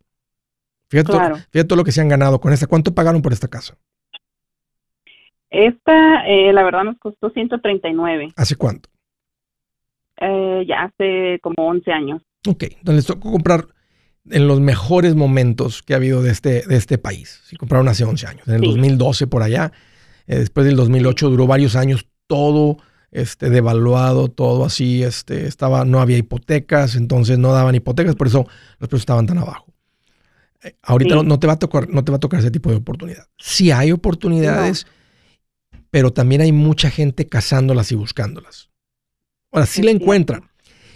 Fíjate, 0.90 1.12
fíjate 1.52 1.66
todo 1.66 1.76
lo 1.76 1.84
que 1.84 1.92
se 1.92 2.00
han 2.00 2.08
ganado 2.08 2.40
con 2.40 2.54
esta. 2.54 2.66
¿Cuánto 2.66 2.96
pagaron 2.96 3.22
por 3.22 3.34
esta 3.34 3.50
casa? 3.50 3.78
Esta, 5.50 6.26
eh, 6.26 6.54
la 6.54 6.64
verdad, 6.64 6.86
nos 6.86 6.98
costó 6.98 7.30
139. 7.30 8.30
¿Hace 8.38 8.56
cuánto? 8.56 8.90
Eh, 10.22 10.66
ya 10.66 10.84
hace 10.84 11.40
como 11.42 11.56
11 11.58 11.92
años. 11.92 12.22
Ok, 12.48 12.64
entonces 12.64 12.96
les 12.96 13.06
tocó 13.06 13.32
comprar 13.32 13.66
en 14.30 14.48
los 14.48 14.60
mejores 14.60 15.16
momentos 15.16 15.84
que 15.84 15.94
ha 15.94 15.98
habido 15.98 16.22
de 16.22 16.32
este, 16.32 16.66
de 16.66 16.76
este 16.76 16.98
país. 16.98 17.42
Si 17.46 17.56
compraron 17.58 17.88
hace 17.88 18.06
11 18.06 18.28
años, 18.28 18.48
en 18.48 18.56
el 18.56 18.62
2012 18.62 19.28
por 19.28 19.44
allá. 19.44 19.72
Eh, 20.26 20.40
después 20.40 20.66
del 20.66 20.76
2008 20.76 21.30
duró 21.30 21.48
varios 21.48 21.76
años 21.76 22.08
todo 22.28 22.78
este, 23.12 23.50
devaluado, 23.50 24.28
todo 24.28 24.66
así. 24.66 25.04
Este, 25.04 25.48
estaba, 25.48 25.86
no 25.86 26.00
había 26.00 26.18
hipotecas, 26.18 26.96
entonces 26.96 27.40
no 27.40 27.52
daban 27.52 27.76
hipotecas, 27.76 28.16
por 28.16 28.28
eso 28.28 28.48
los 28.80 28.90
precios 28.90 29.02
estaban 29.02 29.26
tan 29.26 29.40
abajo. 29.40 29.74
ahorita 30.84 31.24
no, 31.24 31.40
te 31.40 31.48
va 31.48 31.54
a 31.54 31.60
tocar, 31.60 31.90
no 31.90 32.04
te 32.04 32.12
va 32.12 32.18
a 32.18 32.20
tocar 32.20 32.40
ese 32.40 32.52
tipo 32.52 32.70
de 32.70 32.78
oportunidad. 32.78 33.28
Si 33.38 33.72
hay 33.72 33.92
oportunidades 33.92 34.86
pero 35.90 36.12
también 36.12 36.42
hay 36.42 36.52
mucha 36.52 36.90
gente 36.90 37.28
cazándolas 37.28 37.92
y 37.92 37.96
buscándolas. 37.96 38.70
Ahora 39.52 39.66
sí 39.66 39.82
la 39.82 39.92
encuentran. 39.92 40.50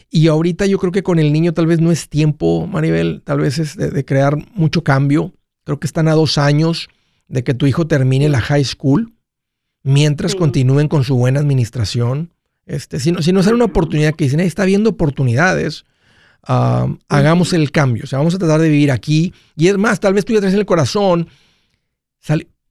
Y 0.10 0.28
ahorita 0.28 0.66
yo 0.66 0.78
creo 0.78 0.92
que 0.92 1.04
con 1.04 1.20
el 1.20 1.32
niño 1.32 1.54
tal 1.54 1.68
vez 1.68 1.80
no 1.80 1.92
es 1.92 2.10
tiempo, 2.10 2.68
Maribel, 2.68 3.22
tal 3.24 3.40
vez 3.40 3.60
es 3.60 3.78
de, 3.78 4.06
crear 4.06 4.36
mucho 4.54 4.84
cambio. 4.84 5.34
Creo 5.64 5.80
que 5.80 5.88
están 5.88 6.08
a 6.08 6.14
dos 6.14 6.38
años 6.38 6.90
de 7.28 7.44
que 7.44 7.54
tu 7.54 7.66
hijo 7.66 7.88
termine 7.88 8.28
la 8.28 8.42
high 8.42 8.66
school, 8.66 9.14
mientras 9.84 10.36
continúen 10.36 10.88
con 10.88 11.04
su 11.04 11.16
buena 11.16 11.40
administración. 11.40 12.32
Este, 12.66 13.00
si, 13.00 13.12
no, 13.12 13.22
si 13.22 13.34
no 13.34 13.44
sale 13.44 13.56
una 13.56 13.66
oportunidad 13.66 14.14
que 14.14 14.26
dicen, 14.26 14.40
está 14.40 14.66
viendo 14.66 14.92
oportunidades, 14.92 15.86
hagamos 16.44 17.54
el 17.54 17.72
cambio. 17.72 18.04
O 18.04 18.08
sea, 18.08 18.20
vamos 18.20 18.36
a 18.36 18.40
tratar 18.40 18.62
de 18.62 18.70
vivir 18.70 18.92
aquí. 18.92 19.34
Y 19.56 19.68
es 19.68 19.78
más, 19.78 20.00
tal 20.00 20.14
vez 20.14 20.26
tú 20.26 20.34
ya 20.34 20.40
traes 20.40 20.54
en 20.54 20.60
el 20.60 20.66
corazón, 20.66 21.28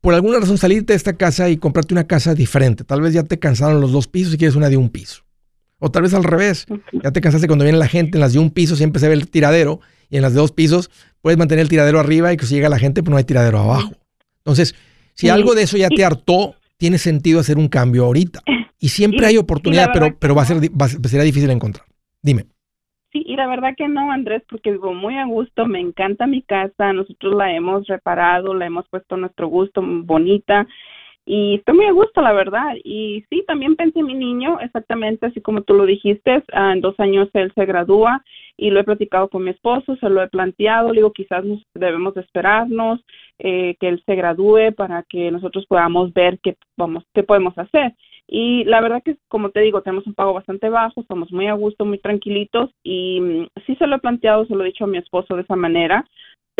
por 0.01 0.15
alguna 0.15 0.41
razón 0.41 0.59
salirte 0.59 0.93
de 0.93 0.97
esta 0.97 1.15
casa 1.15 1.51
y 1.51 1.57
comprarte 1.57 1.95
una 1.95 2.07
casa 2.07 2.35
diferente. 2.35 2.85
Tal 2.85 3.01
vez 3.01 3.13
ya 3.13 3.23
te 3.23 3.39
cansaron 3.39 3.81
los 3.81 3.93
dos 3.93 4.09
pisos 4.09 4.35
y 4.35 4.39
quieres 4.39 4.57
una 4.57 4.69
de 4.69 4.77
un 4.77 4.89
piso. 4.89 5.23
O 5.79 5.91
tal 5.91 6.03
vez 6.03 6.15
al 6.15 6.25
revés. 6.25 6.67
Ya 6.93 7.11
te 7.11 7.21
cansaste 7.21 7.47
cuando 7.47 7.65
viene 7.65 7.79
la 7.79 7.89
gente 7.89 8.17
en 8.19 8.21
las 8.21 8.33
de 8.33 8.39
un 8.39 8.51
piso, 8.51 8.77
siempre 8.77 9.01
se 9.01 9.09
ve 9.09 9.15
el 9.15 9.29
tiradero. 9.29 9.81
Y 10.09 10.17
en 10.17 10.23
las 10.23 10.33
de 10.33 10.41
dos 10.41 10.53
pisos 10.53 10.91
puedes 11.23 11.39
mantener 11.39 11.63
el 11.63 11.69
tiradero 11.69 12.01
arriba 12.01 12.33
y 12.33 12.37
que 12.37 12.47
si 12.47 12.55
llega 12.55 12.69
la 12.69 12.79
gente, 12.79 13.03
pues 13.03 13.11
no 13.11 13.17
hay 13.17 13.25
tiradero 13.25 13.59
abajo. 13.61 13.93
Entonces, 14.39 14.75
si 15.15 15.29
algo 15.29 15.55
de 15.55 15.63
eso 15.63 15.77
ya 15.77 15.89
te 15.89 16.05
hartó, 16.05 16.55
tiene 16.81 16.99
sentido 16.99 17.39
hacer 17.39 17.59
un 17.59 17.68
cambio 17.68 18.05
ahorita. 18.07 18.41
Y 18.83 18.89
siempre 18.89 19.26
hay 19.26 19.37
oportunidad, 19.37 19.91
pero, 19.93 20.16
pero 20.18 20.35
va 20.35 20.41
a 20.41 20.47
ser 20.47 20.57
va, 20.57 20.89
será 20.89 21.22
difícil 21.22 21.51
encontrar. 21.51 21.85
Dime. 22.22 22.47
Sí, 23.12 23.22
y 23.26 23.37
la 23.37 23.47
verdad 23.47 23.74
que 23.76 23.87
no, 23.89 24.11
Andrés, 24.11 24.43
porque 24.49 24.70
vivo 24.70 24.95
muy 24.95 25.18
a 25.18 25.26
gusto, 25.26 25.66
me 25.66 25.81
encanta 25.81 26.26
mi 26.26 26.41
casa, 26.41 26.95
nosotros 26.95 27.35
la 27.35 27.55
hemos 27.55 27.87
reparado, 27.89 28.55
la 28.55 28.64
hemos 28.64 28.89
puesto 28.89 29.16
a 29.16 29.18
nuestro 29.18 29.49
gusto, 29.49 29.83
bonita, 29.85 30.66
y 31.25 31.57
estoy 31.57 31.77
muy 31.77 31.87
a 31.87 31.93
gusto, 31.93 32.23
la 32.23 32.33
verdad. 32.33 32.75
Y 32.83 33.25
sí, 33.31 33.45
también 33.47 33.77
pensé 33.77 34.01
en 34.01 34.07
mi 34.07 34.14
niño, 34.14 34.59
exactamente 34.61 35.27
así 35.27 35.41
como 35.41 35.62
tú 35.62 35.75
lo 35.75 35.87
dijiste, 35.87 36.43
ah, 36.53 36.73
en 36.73 36.81
dos 36.81 36.99
años 36.99 37.29
él 37.35 37.53
se 37.55 37.66
gradúa 37.66 38.25
y 38.57 38.71
lo 38.71 38.81
he 38.81 38.85
platicado 38.85 39.29
con 39.29 39.45
mi 39.45 39.51
esposo, 39.51 39.97
se 39.97 40.09
lo 40.11 40.23
he 40.23 40.29
planteado, 40.29 40.89
le 40.89 41.01
digo, 41.01 41.12
quizás 41.12 41.45
nos 41.45 41.62
debemos 41.75 42.16
esperarnos 42.16 43.01
eh, 43.39 43.77
que 43.81 43.89
él 43.89 44.03
se 44.07 44.14
gradúe 44.16 44.73
para 44.77 45.03
que 45.05 45.31
nosotros 45.31 45.66
podamos 45.66 46.12
ver 46.12 46.39
qué, 46.43 46.57
vamos, 46.77 47.05
qué 47.14 47.23
podemos 47.23 47.57
hacer. 47.59 47.95
Y 48.33 48.64
la 48.64 48.81
verdad 48.81 49.03
que, 49.03 49.16
como 49.29 49.51
te 49.51 49.61
digo, 49.61 49.83
tenemos 49.83 50.07
un 50.07 50.14
pago 50.14 50.33
bastante 50.33 50.68
bajo, 50.68 51.01
estamos 51.01 51.33
muy 51.33 51.49
a 51.49 51.55
gusto, 51.55 51.85
muy 51.85 51.99
tranquilitos 51.99 52.71
y 52.85 53.21
mm, 53.21 53.47
sí 53.66 53.75
se 53.77 53.87
lo 53.87 53.97
he 53.97 53.99
planteado, 53.99 54.47
se 54.47 54.55
lo 54.55 54.62
he 54.62 54.68
dicho 54.68 54.85
a 54.85 54.89
mi 54.89 54.99
esposo 54.99 55.35
de 55.35 55.43
esa 55.43 55.57
manera, 55.57 56.07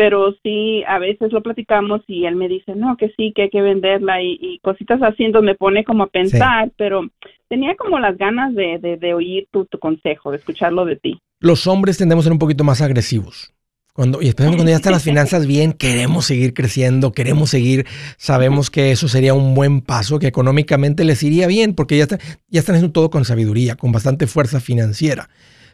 pero 0.01 0.33
sí 0.41 0.83
a 0.87 0.97
veces 0.97 1.31
lo 1.31 1.43
platicamos 1.43 2.01
y 2.07 2.25
él 2.25 2.35
me 2.35 2.47
dice, 2.47 2.73
no, 2.75 2.97
que 2.97 3.13
sí, 3.15 3.33
que 3.35 3.43
hay 3.43 3.49
que 3.51 3.61
venderla 3.61 4.19
y, 4.23 4.57
cositas 4.63 4.99
así, 5.03 5.25
entonces 5.25 5.45
me 5.45 5.53
pone 5.53 5.83
como 5.83 6.05
a 6.05 6.07
pensar, 6.07 6.71
pero 6.75 7.07
tenía 7.49 7.75
como 7.75 7.99
las 7.99 8.17
ganas 8.17 8.55
de, 8.55 8.79
de, 8.99 9.13
oír 9.13 9.47
tu, 9.51 9.65
tu 9.65 9.77
consejo, 9.77 10.31
de 10.31 10.37
escucharlo 10.37 10.85
de 10.85 10.95
ti. 10.95 11.19
Los 11.39 11.67
hombres 11.67 11.99
tendemos 11.99 12.23
a 12.23 12.25
ser 12.25 12.31
un 12.33 12.39
poquito 12.39 12.63
más 12.63 12.81
agresivos. 12.81 13.53
Cuando, 13.93 14.23
y 14.23 14.29
especialmente 14.29 14.57
cuando 14.57 14.71
ya 14.71 14.77
están 14.77 14.93
las 14.93 15.03
finanzas 15.03 15.45
bien, 15.45 15.71
queremos 15.71 16.25
seguir 16.25 16.55
creciendo, 16.55 17.11
queremos 17.11 17.51
seguir, 17.51 17.85
sabemos 18.17 18.71
que 18.71 18.91
eso 18.91 19.07
sería 19.07 19.35
un 19.35 19.53
buen 19.53 19.81
paso, 19.81 20.17
que 20.17 20.25
económicamente 20.25 21.03
les 21.03 21.21
iría 21.21 21.45
bien, 21.45 21.75
porque 21.75 21.95
ya, 21.95 22.07
ya 22.07 22.59
están 22.59 22.73
haciendo 22.73 22.91
todo 22.91 23.11
con 23.11 23.23
sabiduría, 23.23 23.75
con 23.75 23.91
bastante 23.91 24.25
fuerza 24.25 24.59
financiera. 24.59 25.29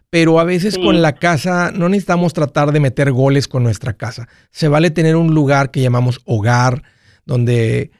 Pero 0.09 0.39
a 0.39 0.45
veces 0.45 0.77
con 0.77 1.01
la 1.01 1.13
casa 1.13 1.71
no 1.75 1.89
necesitamos 1.89 2.33
tratar 2.33 2.71
de 2.71 2.79
meter 2.79 3.11
goles 3.11 3.47
con 3.47 3.63
nuestra 3.63 3.93
casa. 3.93 4.27
Se 4.51 4.69
vale 4.69 4.89
tener 4.89 5.17
un 5.17 5.33
lugar 5.33 5.69
que 5.69 5.81
llamamos 5.81 6.21
hogar, 6.23 6.83
donde 7.25 7.91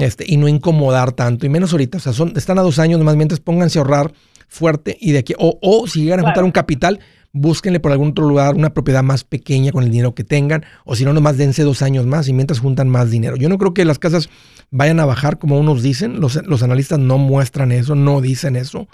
este 0.00 0.24
y 0.26 0.38
no 0.38 0.48
incomodar 0.48 1.12
tanto, 1.12 1.44
y 1.44 1.50
menos 1.50 1.72
ahorita. 1.72 1.98
O 1.98 2.00
sea, 2.00 2.14
son, 2.14 2.32
están 2.36 2.58
a 2.58 2.62
dos 2.62 2.78
años, 2.78 2.98
más 3.00 3.16
mientras 3.16 3.40
pónganse 3.40 3.78
a 3.78 3.82
ahorrar 3.82 4.12
fuerte 4.48 4.96
y 5.00 5.12
de 5.12 5.18
aquí, 5.18 5.34
o, 5.38 5.58
o 5.60 5.86
si 5.86 6.02
llegan 6.02 6.20
a 6.20 6.22
juntar 6.24 6.44
un 6.44 6.50
capital, 6.50 6.98
búsquenle 7.32 7.78
por 7.78 7.92
algún 7.92 8.10
otro 8.10 8.26
lugar 8.26 8.56
una 8.56 8.74
propiedad 8.74 9.02
más 9.02 9.24
pequeña 9.24 9.70
con 9.70 9.84
el 9.84 9.90
dinero 9.90 10.14
que 10.14 10.24
tengan, 10.24 10.64
o 10.84 10.96
si 10.96 11.04
no, 11.04 11.12
nomás 11.12 11.36
dense 11.36 11.62
dos 11.62 11.82
años 11.82 12.06
más 12.06 12.28
y 12.28 12.32
mientras 12.32 12.58
juntan 12.58 12.88
más 12.88 13.10
dinero. 13.10 13.36
Yo 13.36 13.48
no 13.48 13.58
creo 13.58 13.74
que 13.74 13.84
las 13.84 13.98
casas 13.98 14.28
vayan 14.70 14.98
a 14.98 15.04
bajar 15.04 15.38
como 15.38 15.58
unos 15.58 15.82
dicen, 15.82 16.20
los, 16.20 16.34
los 16.46 16.62
analistas 16.62 16.98
no 16.98 17.18
muestran 17.18 17.70
eso, 17.70 17.94
no 17.94 18.20
dicen 18.20 18.56
eso. 18.56 18.88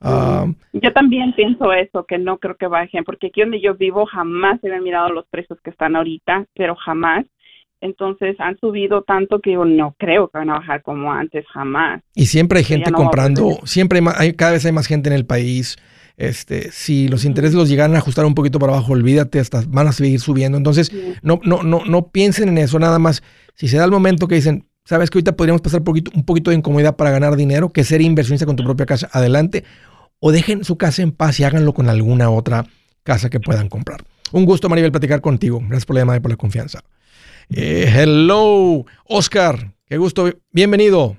Ah, 0.00 0.46
yo 0.72 0.92
también 0.92 1.34
pienso 1.34 1.72
eso, 1.72 2.04
que 2.06 2.18
no 2.18 2.38
creo 2.38 2.56
que 2.56 2.66
bajen, 2.66 3.04
porque 3.04 3.28
aquí 3.28 3.42
donde 3.42 3.60
yo 3.60 3.74
vivo 3.74 4.06
jamás 4.06 4.60
se 4.60 4.72
han 4.72 4.82
mirado 4.82 5.10
los 5.10 5.26
precios 5.28 5.58
que 5.62 5.70
están 5.70 5.96
ahorita, 5.96 6.46
pero 6.54 6.74
jamás. 6.74 7.26
Entonces 7.82 8.36
han 8.40 8.58
subido 8.58 9.02
tanto 9.02 9.40
que 9.40 9.52
yo 9.52 9.64
no 9.64 9.94
creo 9.98 10.28
que 10.28 10.36
van 10.38 10.50
a 10.50 10.58
bajar 10.58 10.82
como 10.82 11.12
antes, 11.12 11.46
jamás. 11.48 12.02
Y 12.14 12.26
siempre 12.26 12.58
hay 12.58 12.64
gente 12.64 12.92
comprando, 12.92 13.58
siempre 13.64 14.00
hay, 14.18 14.34
cada 14.34 14.52
vez 14.52 14.66
hay 14.66 14.72
más 14.72 14.86
gente 14.86 15.08
en 15.08 15.14
el 15.14 15.24
país 15.24 15.78
este, 16.20 16.70
si 16.70 17.08
los 17.08 17.24
intereses 17.24 17.56
los 17.56 17.70
llegan 17.70 17.94
a 17.94 17.98
ajustar 17.98 18.26
un 18.26 18.34
poquito 18.34 18.58
para 18.58 18.74
abajo, 18.74 18.92
olvídate, 18.92 19.40
hasta 19.40 19.64
van 19.66 19.88
a 19.88 19.92
seguir 19.92 20.20
subiendo. 20.20 20.58
Entonces, 20.58 20.92
no, 21.22 21.40
no, 21.44 21.62
no, 21.62 21.86
no 21.86 22.08
piensen 22.08 22.50
en 22.50 22.58
eso, 22.58 22.78
nada 22.78 22.98
más. 22.98 23.22
Si 23.54 23.68
se 23.68 23.78
da 23.78 23.86
el 23.86 23.90
momento 23.90 24.28
que 24.28 24.34
dicen, 24.34 24.66
sabes 24.84 25.08
que 25.08 25.16
ahorita 25.16 25.34
podríamos 25.34 25.62
pasar 25.62 25.82
poquito, 25.82 26.10
un 26.14 26.26
poquito 26.26 26.50
de 26.50 26.58
incomodidad 26.58 26.94
para 26.94 27.10
ganar 27.10 27.36
dinero, 27.36 27.70
que 27.70 27.84
ser 27.84 28.02
inversionista 28.02 28.44
con 28.44 28.54
tu 28.54 28.64
propia 28.64 28.84
casa, 28.84 29.08
adelante. 29.14 29.64
O 30.20 30.32
dejen 30.32 30.64
su 30.64 30.76
casa 30.76 31.02
en 31.02 31.12
paz 31.12 31.40
y 31.40 31.44
háganlo 31.44 31.72
con 31.72 31.88
alguna 31.88 32.30
otra 32.30 32.66
casa 33.02 33.30
que 33.30 33.40
puedan 33.40 33.68
comprar. 33.68 34.04
Un 34.32 34.44
gusto, 34.44 34.68
Maribel, 34.68 34.92
platicar 34.92 35.20
contigo. 35.20 35.58
Gracias 35.60 35.86
por 35.86 35.94
la 35.94 36.02
llamada 36.02 36.18
y 36.18 36.20
por 36.20 36.30
la 36.30 36.36
confianza. 36.36 36.80
Eh, 37.48 37.92
hello, 37.92 38.84
Oscar. 39.06 39.72
Qué 39.86 39.96
gusto. 39.96 40.30
Bienvenido. 40.52 41.16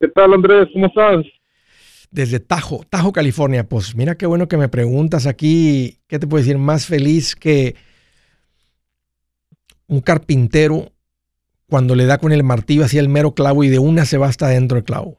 ¿Qué 0.00 0.08
tal, 0.08 0.32
Andrés? 0.32 0.68
¿Cómo 0.72 0.86
estás? 0.86 1.26
desde 2.10 2.40
Tajo, 2.40 2.84
Tajo, 2.88 3.12
California. 3.12 3.68
Pues 3.68 3.94
mira 3.94 4.16
qué 4.16 4.26
bueno 4.26 4.48
que 4.48 4.56
me 4.56 4.68
preguntas 4.68 5.26
aquí, 5.26 5.98
¿qué 6.06 6.18
te 6.18 6.26
puedo 6.26 6.42
decir? 6.42 6.58
Más 6.58 6.86
feliz 6.86 7.36
que 7.36 7.76
un 9.86 10.00
carpintero 10.00 10.92
cuando 11.68 11.94
le 11.94 12.06
da 12.06 12.18
con 12.18 12.32
el 12.32 12.42
martillo 12.42 12.84
hacia 12.84 13.00
el 13.00 13.08
mero 13.08 13.34
clavo 13.34 13.64
y 13.64 13.68
de 13.68 13.78
una 13.78 14.04
se 14.04 14.18
va 14.18 14.28
hasta 14.28 14.48
dentro 14.48 14.76
del 14.76 14.84
clavo. 14.84 15.18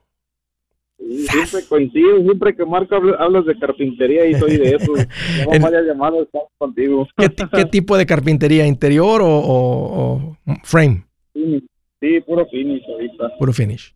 Siempre 1.08 1.62
coincido, 1.68 2.22
siempre 2.22 2.56
que 2.56 2.66
Marco 2.66 2.96
hablas 2.96 3.46
de 3.46 3.58
carpintería 3.58 4.26
y 4.26 4.34
soy 4.36 4.58
de 4.58 4.76
eso. 4.76 4.94
No 5.52 5.60
vaya 5.60 5.82
llamado, 5.82 6.24
estamos 6.24 6.50
contigo. 6.58 7.08
¿Qué, 7.18 7.66
tipo 7.72 7.98
de 7.98 8.06
carpintería? 8.06 8.66
¿Interior 8.66 9.22
o, 9.24 10.38
frame? 10.64 11.06
Sí, 11.34 12.22
puro 12.26 12.46
finish 12.48 12.84
ahorita. 12.90 13.38
Puro 13.38 13.54
finish. 13.54 13.94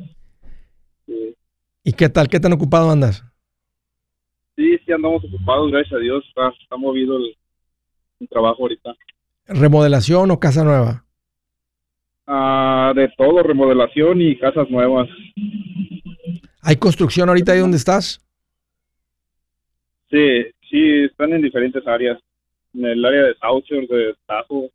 ¿Y 1.84 1.93
qué 1.93 2.09
tal? 2.09 2.30
¿Qué 2.30 2.39
tan 2.39 2.53
ocupado 2.53 2.89
andas? 2.89 3.24
Sí, 4.55 4.78
sí, 4.86 4.91
andamos 4.91 5.24
ocupados, 5.24 5.72
gracias 5.72 5.93
a 5.93 5.99
Dios. 5.99 6.24
Está, 6.28 6.49
está 6.62 6.78
movido 6.78 7.18
el, 7.18 7.36
el 8.20 8.30
trabajo 8.30 8.64
ahorita. 8.64 8.95
¿Remodelación 9.47 10.32
o 10.32 10.39
casa 10.39 10.64
nueva? 10.64 11.05
Ah, 12.28 12.93
de 12.95 13.09
todo, 13.18 13.43
remodelación 13.43 14.22
y 14.22 14.38
casas 14.38 14.70
nuevas. 14.70 15.09
¿Hay 16.64 16.76
construcción 16.78 17.30
ahorita 17.30 17.51
ahí 17.53 17.59
donde 17.59 17.78
estás? 17.78 18.20
Sí, 20.09 20.43
sí, 20.70 21.03
están 21.05 21.34
en 21.34 21.41
diferentes 21.41 21.86
áreas. 21.88 22.20
En 22.74 22.86
el 22.86 23.03
área 23.03 23.24
de 23.24 23.36
Southshore, 23.36 23.88
de 23.88 24.16
Tajo, 24.26 24.70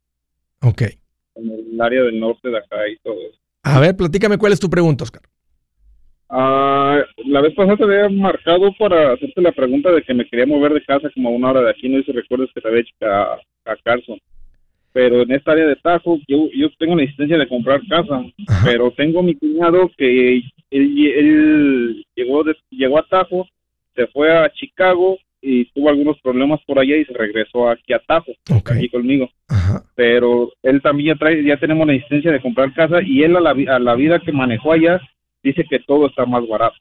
Ok. 0.63 0.83
en 1.37 1.51
el 1.51 1.81
área 1.81 2.03
del 2.03 2.19
norte 2.21 2.49
de 2.51 2.59
acá 2.59 2.89
y 2.89 2.97
todo 2.99 3.15
eso. 3.15 3.39
A 3.63 3.81
ver, 3.81 3.97
platícame 3.97 4.39
cuál 4.39 4.53
es 4.53 4.61
tu 4.61 4.69
pregunta, 4.71 5.05
Oscar. 5.05 5.23
Ah, 6.29 7.03
la 7.25 7.41
vez 7.41 7.55
pasada 7.55 7.77
te 7.77 7.85
había 7.85 8.09
marcado 8.09 8.73
para 8.79 9.13
hacerte 9.13 9.41
la 9.41 9.53
pregunta 9.53 9.93
de 9.93 10.03
que 10.03 10.13
me 10.13 10.27
quería 10.29 10.47
mover 10.47 10.73
de 10.75 10.85
casa 10.85 11.09
como 11.15 11.29
a 11.29 11.33
una 11.33 11.51
hora 11.51 11.63
de 11.63 11.71
aquí. 11.71 11.89
No 11.89 11.99
sé 12.01 12.07
si 12.07 12.13
recuerdas 12.13 12.49
que 12.55 12.61
te 12.61 12.69
había 12.69 12.81
hecho 12.81 12.95
a, 13.03 13.35
a 13.73 13.77
Carson. 13.85 14.19
Pero 14.93 15.23
en 15.23 15.31
esta 15.33 15.53
área 15.53 15.67
de 15.67 15.77
Tajo, 15.77 16.19
yo, 16.27 16.49
yo 16.55 16.69
tengo 16.79 16.97
la 16.97 17.03
insistencia 17.03 17.39
de 17.39 17.49
comprar 17.49 17.81
casa. 17.89 18.25
Ajá. 18.49 18.65
Pero 18.65 18.91
tengo 18.93 19.23
mi 19.23 19.35
cuñado 19.37 19.91
que 19.97 20.43
él, 20.71 21.13
él 21.15 22.07
llegó, 22.15 22.45
de- 22.45 22.57
llegó 22.71 22.99
a 22.99 23.07
Tajo, 23.07 23.47
se 23.95 24.07
fue 24.09 24.31
a 24.37 24.51
Chicago 24.53 25.17
y 25.41 25.67
tuvo 25.73 25.89
algunos 25.91 26.21
problemas 26.21 26.61
por 26.67 26.79
allá 26.79 26.97
y 26.97 27.05
se 27.05 27.13
regresó 27.13 27.69
aquí 27.69 27.93
a 27.93 27.99
Tajo, 28.01 28.33
Ok. 28.51 28.73
aquí 28.73 28.89
conmigo. 28.89 29.29
Ajá. 29.49 29.85
Pero 29.95 30.51
él 30.63 30.83
también 30.83 31.15
ya 31.15 31.19
trae, 31.19 31.43
ya 31.45 31.57
tenemos 31.59 31.87
la 31.87 31.95
insistencia 31.95 32.33
de 32.33 32.41
comprar 32.41 32.73
casa 32.75 33.01
y 33.03 33.23
él 33.23 33.37
a 33.37 33.41
la, 33.41 33.53
vi- 33.53 33.67
a 33.69 33.79
la 33.79 33.95
vida 33.95 34.19
que 34.21 34.33
manejó 34.33 34.73
allá 34.73 35.01
dice 35.43 35.65
que 35.71 35.79
todo 35.81 36.09
está 36.09 36.27
más 36.27 36.47
barato. 36.49 36.77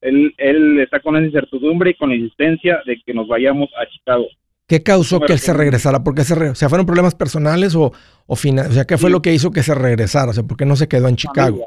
Él, 0.00 0.32
él 0.38 0.78
está 0.80 1.00
con 1.00 1.16
esa 1.16 1.26
incertidumbre 1.26 1.90
y 1.90 1.94
con 1.94 2.08
la 2.10 2.16
insistencia 2.16 2.80
de 2.86 3.00
que 3.04 3.12
nos 3.12 3.28
vayamos 3.28 3.68
a 3.76 3.86
Chicago. 3.90 4.26
¿Qué 4.66 4.82
causó 4.82 5.20
que 5.20 5.32
él 5.32 5.38
se 5.40 5.52
regresara? 5.52 6.02
¿Por 6.04 6.14
qué 6.14 6.22
se 6.22 6.34
re- 6.36 6.50
o 6.50 6.54
sea, 6.54 6.68
fueron 6.68 6.86
problemas 6.86 7.14
personales 7.16 7.74
o, 7.74 7.92
o 8.26 8.36
fina- 8.36 8.66
O 8.68 8.72
sea, 8.72 8.84
¿qué 8.84 8.96
fue 8.96 9.10
Sí. 9.10 9.12
lo 9.12 9.20
que 9.20 9.34
hizo 9.34 9.50
que 9.50 9.62
se 9.64 9.74
regresara? 9.74 10.30
O 10.30 10.32
sea, 10.32 10.44
¿por 10.44 10.56
qué 10.56 10.64
no 10.64 10.76
se 10.76 10.86
quedó 10.88 11.08
en 11.08 11.16
Chicago? 11.16 11.66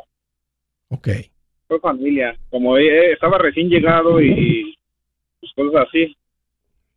Ok. 0.88 1.10
Familia. 1.80 2.36
Como 2.50 2.78
él, 2.78 2.88
él 2.88 3.14
estaba 3.14 3.38
recién 3.38 3.70
llegado 3.70 4.22
y 4.22 4.76
pues, 5.40 5.52
cosas 5.56 5.88
así, 5.88 6.16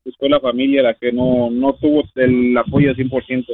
pues 0.04 0.14
fue 0.18 0.28
la 0.28 0.40
familia 0.40 0.82
la 0.82 0.94
que 0.94 1.12
no, 1.12 1.50
no 1.50 1.74
tuvo 1.74 2.04
el 2.14 2.56
apoyo 2.56 2.90
al 2.90 2.96
100%. 2.96 3.44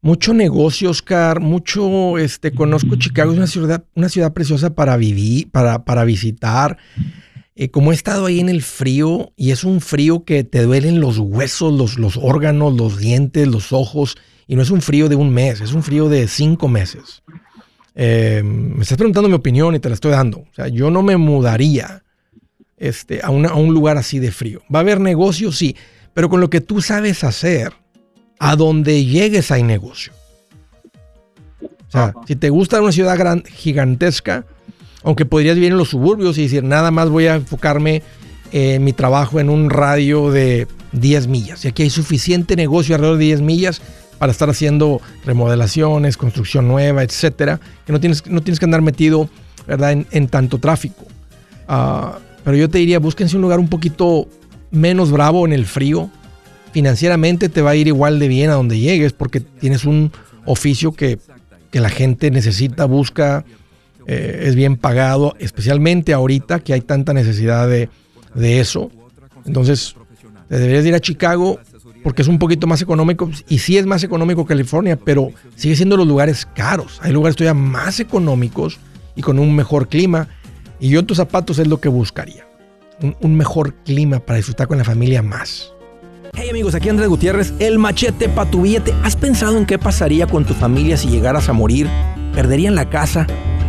Mucho 0.00 0.32
negocio, 0.32 0.90
Oscar, 0.90 1.40
mucho, 1.40 2.16
este, 2.18 2.52
conozco 2.52 2.96
Chicago, 2.96 3.32
es 3.32 3.36
una 3.36 3.46
ciudad, 3.46 3.84
una 3.94 4.08
ciudad 4.08 4.32
preciosa 4.32 4.74
para 4.74 4.96
vivir, 4.96 5.50
para, 5.50 5.84
para 5.84 6.04
visitar. 6.04 6.78
Eh, 7.56 7.70
como 7.70 7.90
he 7.90 7.94
estado 7.94 8.26
ahí 8.26 8.40
en 8.40 8.48
el 8.48 8.62
frío, 8.62 9.32
y 9.36 9.50
es 9.50 9.64
un 9.64 9.80
frío 9.80 10.24
que 10.24 10.44
te 10.44 10.62
duelen 10.62 11.00
los 11.00 11.18
huesos, 11.18 11.72
los, 11.72 11.98
los 11.98 12.16
órganos, 12.16 12.74
los 12.74 12.98
dientes, 12.98 13.46
los 13.48 13.72
ojos, 13.72 14.16
y 14.46 14.56
no 14.56 14.62
es 14.62 14.70
un 14.70 14.80
frío 14.80 15.08
de 15.08 15.16
un 15.16 15.30
mes, 15.30 15.60
es 15.60 15.74
un 15.74 15.82
frío 15.82 16.08
de 16.08 16.28
cinco 16.28 16.68
meses. 16.68 17.22
Eh, 17.94 18.42
me 18.44 18.82
estás 18.82 18.96
preguntando 18.96 19.28
mi 19.28 19.34
opinión 19.34 19.74
y 19.74 19.80
te 19.80 19.88
la 19.88 19.94
estoy 19.94 20.12
dando. 20.12 20.38
O 20.38 20.48
sea, 20.54 20.68
yo 20.68 20.90
no 20.90 21.02
me 21.02 21.16
mudaría 21.16 22.02
este, 22.76 23.20
a, 23.22 23.30
una- 23.30 23.50
a 23.50 23.54
un 23.54 23.74
lugar 23.74 23.98
así 23.98 24.18
de 24.18 24.30
frío. 24.32 24.62
Va 24.74 24.78
a 24.78 24.82
haber 24.82 25.00
negocio, 25.00 25.52
sí, 25.52 25.76
pero 26.14 26.28
con 26.28 26.40
lo 26.40 26.48
que 26.50 26.60
tú 26.60 26.80
sabes 26.80 27.24
hacer, 27.24 27.72
a 28.38 28.56
donde 28.56 29.04
llegues 29.04 29.50
hay 29.50 29.62
negocio. 29.62 30.12
O 31.62 31.90
sea, 31.90 32.14
si 32.26 32.36
te 32.36 32.50
gusta 32.50 32.80
una 32.80 32.92
ciudad 32.92 33.18
gran, 33.18 33.42
gigantesca, 33.44 34.44
aunque 35.02 35.26
podrías 35.26 35.56
vivir 35.56 35.72
en 35.72 35.78
los 35.78 35.88
suburbios 35.90 36.38
y 36.38 36.42
decir, 36.42 36.62
nada 36.62 36.90
más 36.90 37.08
voy 37.10 37.26
a 37.26 37.34
enfocarme 37.34 38.02
en 38.52 38.84
mi 38.84 38.92
trabajo 38.92 39.40
en 39.40 39.50
un 39.50 39.70
radio 39.70 40.30
de 40.30 40.68
10 40.92 41.26
millas. 41.26 41.64
Y 41.64 41.68
aquí 41.68 41.82
hay 41.82 41.90
suficiente 41.90 42.54
negocio 42.56 42.94
alrededor 42.94 43.18
de 43.18 43.24
10 43.26 43.40
millas 43.42 43.82
para 44.20 44.32
estar 44.32 44.50
haciendo 44.50 45.00
remodelaciones, 45.24 46.18
construcción 46.18 46.68
nueva, 46.68 47.02
etcétera, 47.02 47.58
que 47.86 47.92
no 47.92 48.00
tienes, 48.00 48.26
no 48.26 48.42
tienes 48.42 48.58
que 48.58 48.66
andar 48.66 48.82
metido 48.82 49.30
¿verdad? 49.66 50.04
En, 50.10 50.28
tanto 50.28 50.58
tráfico. 50.58 51.06
Ah, 51.66 52.18
pero 52.44 52.54
yo 52.54 52.68
te 52.68 52.76
diría, 52.76 52.98
búsquense 52.98 53.36
un 53.36 53.42
lugar 53.42 53.58
un 53.58 53.68
poquito 53.68 54.28
menos 54.70 55.10
bravo 55.10 55.46
en 55.46 55.54
el 55.54 55.64
frío. 55.64 56.10
Financieramente 56.72 57.48
te 57.48 57.62
va 57.62 57.70
a 57.70 57.76
ir 57.76 57.86
igual 57.86 58.18
de 58.18 58.28
bien 58.28 58.50
a 58.50 58.54
donde 58.54 58.78
llegues 58.78 59.14
porque 59.14 59.40
tienes 59.40 59.86
un 59.86 60.12
oficio 60.44 60.92
que, 60.92 61.18
que 61.70 61.80
la 61.80 61.88
gente 61.88 62.30
necesita, 62.30 62.84
busca, 62.84 63.46
eh, 64.06 64.42
es 64.44 64.54
bien 64.54 64.76
pagado, 64.76 65.34
especialmente 65.38 66.12
ahorita 66.12 66.60
que 66.60 66.74
hay 66.74 66.82
tanta 66.82 67.14
necesidad 67.14 67.66
de, 67.66 67.88
de 68.34 68.60
eso. 68.60 68.90
Entonces, 69.46 69.94
te 70.50 70.58
deberías 70.58 70.84
ir 70.84 70.94
a 70.94 71.00
Chicago 71.00 71.58
porque 72.02 72.22
es 72.22 72.28
un 72.28 72.38
poquito 72.38 72.66
más 72.66 72.82
económico. 72.82 73.30
Y 73.48 73.58
sí 73.58 73.78
es 73.78 73.86
más 73.86 74.02
económico 74.02 74.44
California, 74.44 74.96
pero 74.96 75.32
sigue 75.56 75.76
siendo 75.76 75.96
los 75.96 76.06
lugares 76.06 76.46
caros. 76.54 76.98
Hay 77.02 77.12
lugares 77.12 77.36
todavía 77.36 77.60
más 77.60 78.00
económicos 78.00 78.78
y 79.16 79.22
con 79.22 79.38
un 79.38 79.54
mejor 79.54 79.88
clima. 79.88 80.28
Y 80.78 80.88
yo 80.88 81.00
en 81.00 81.06
tus 81.06 81.18
zapatos 81.18 81.58
es 81.58 81.68
lo 81.68 81.80
que 81.80 81.88
buscaría. 81.88 82.46
Un, 83.02 83.16
un 83.20 83.36
mejor 83.36 83.74
clima 83.84 84.20
para 84.20 84.36
disfrutar 84.38 84.68
con 84.68 84.78
la 84.78 84.84
familia 84.84 85.22
más. 85.22 85.72
Hey 86.34 86.48
amigos, 86.48 86.74
aquí 86.74 86.88
Andrés 86.88 87.08
Gutiérrez, 87.08 87.52
el 87.58 87.78
machete 87.78 88.28
para 88.28 88.50
tu 88.50 88.62
billete. 88.62 88.94
¿Has 89.02 89.16
pensado 89.16 89.58
en 89.58 89.66
qué 89.66 89.78
pasaría 89.78 90.26
con 90.26 90.44
tu 90.44 90.54
familia 90.54 90.96
si 90.96 91.08
llegaras 91.08 91.48
a 91.48 91.52
morir? 91.52 91.88
¿Perderían 92.34 92.76
la 92.76 92.88
casa? 92.88 93.26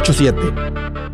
87 0.00 1.05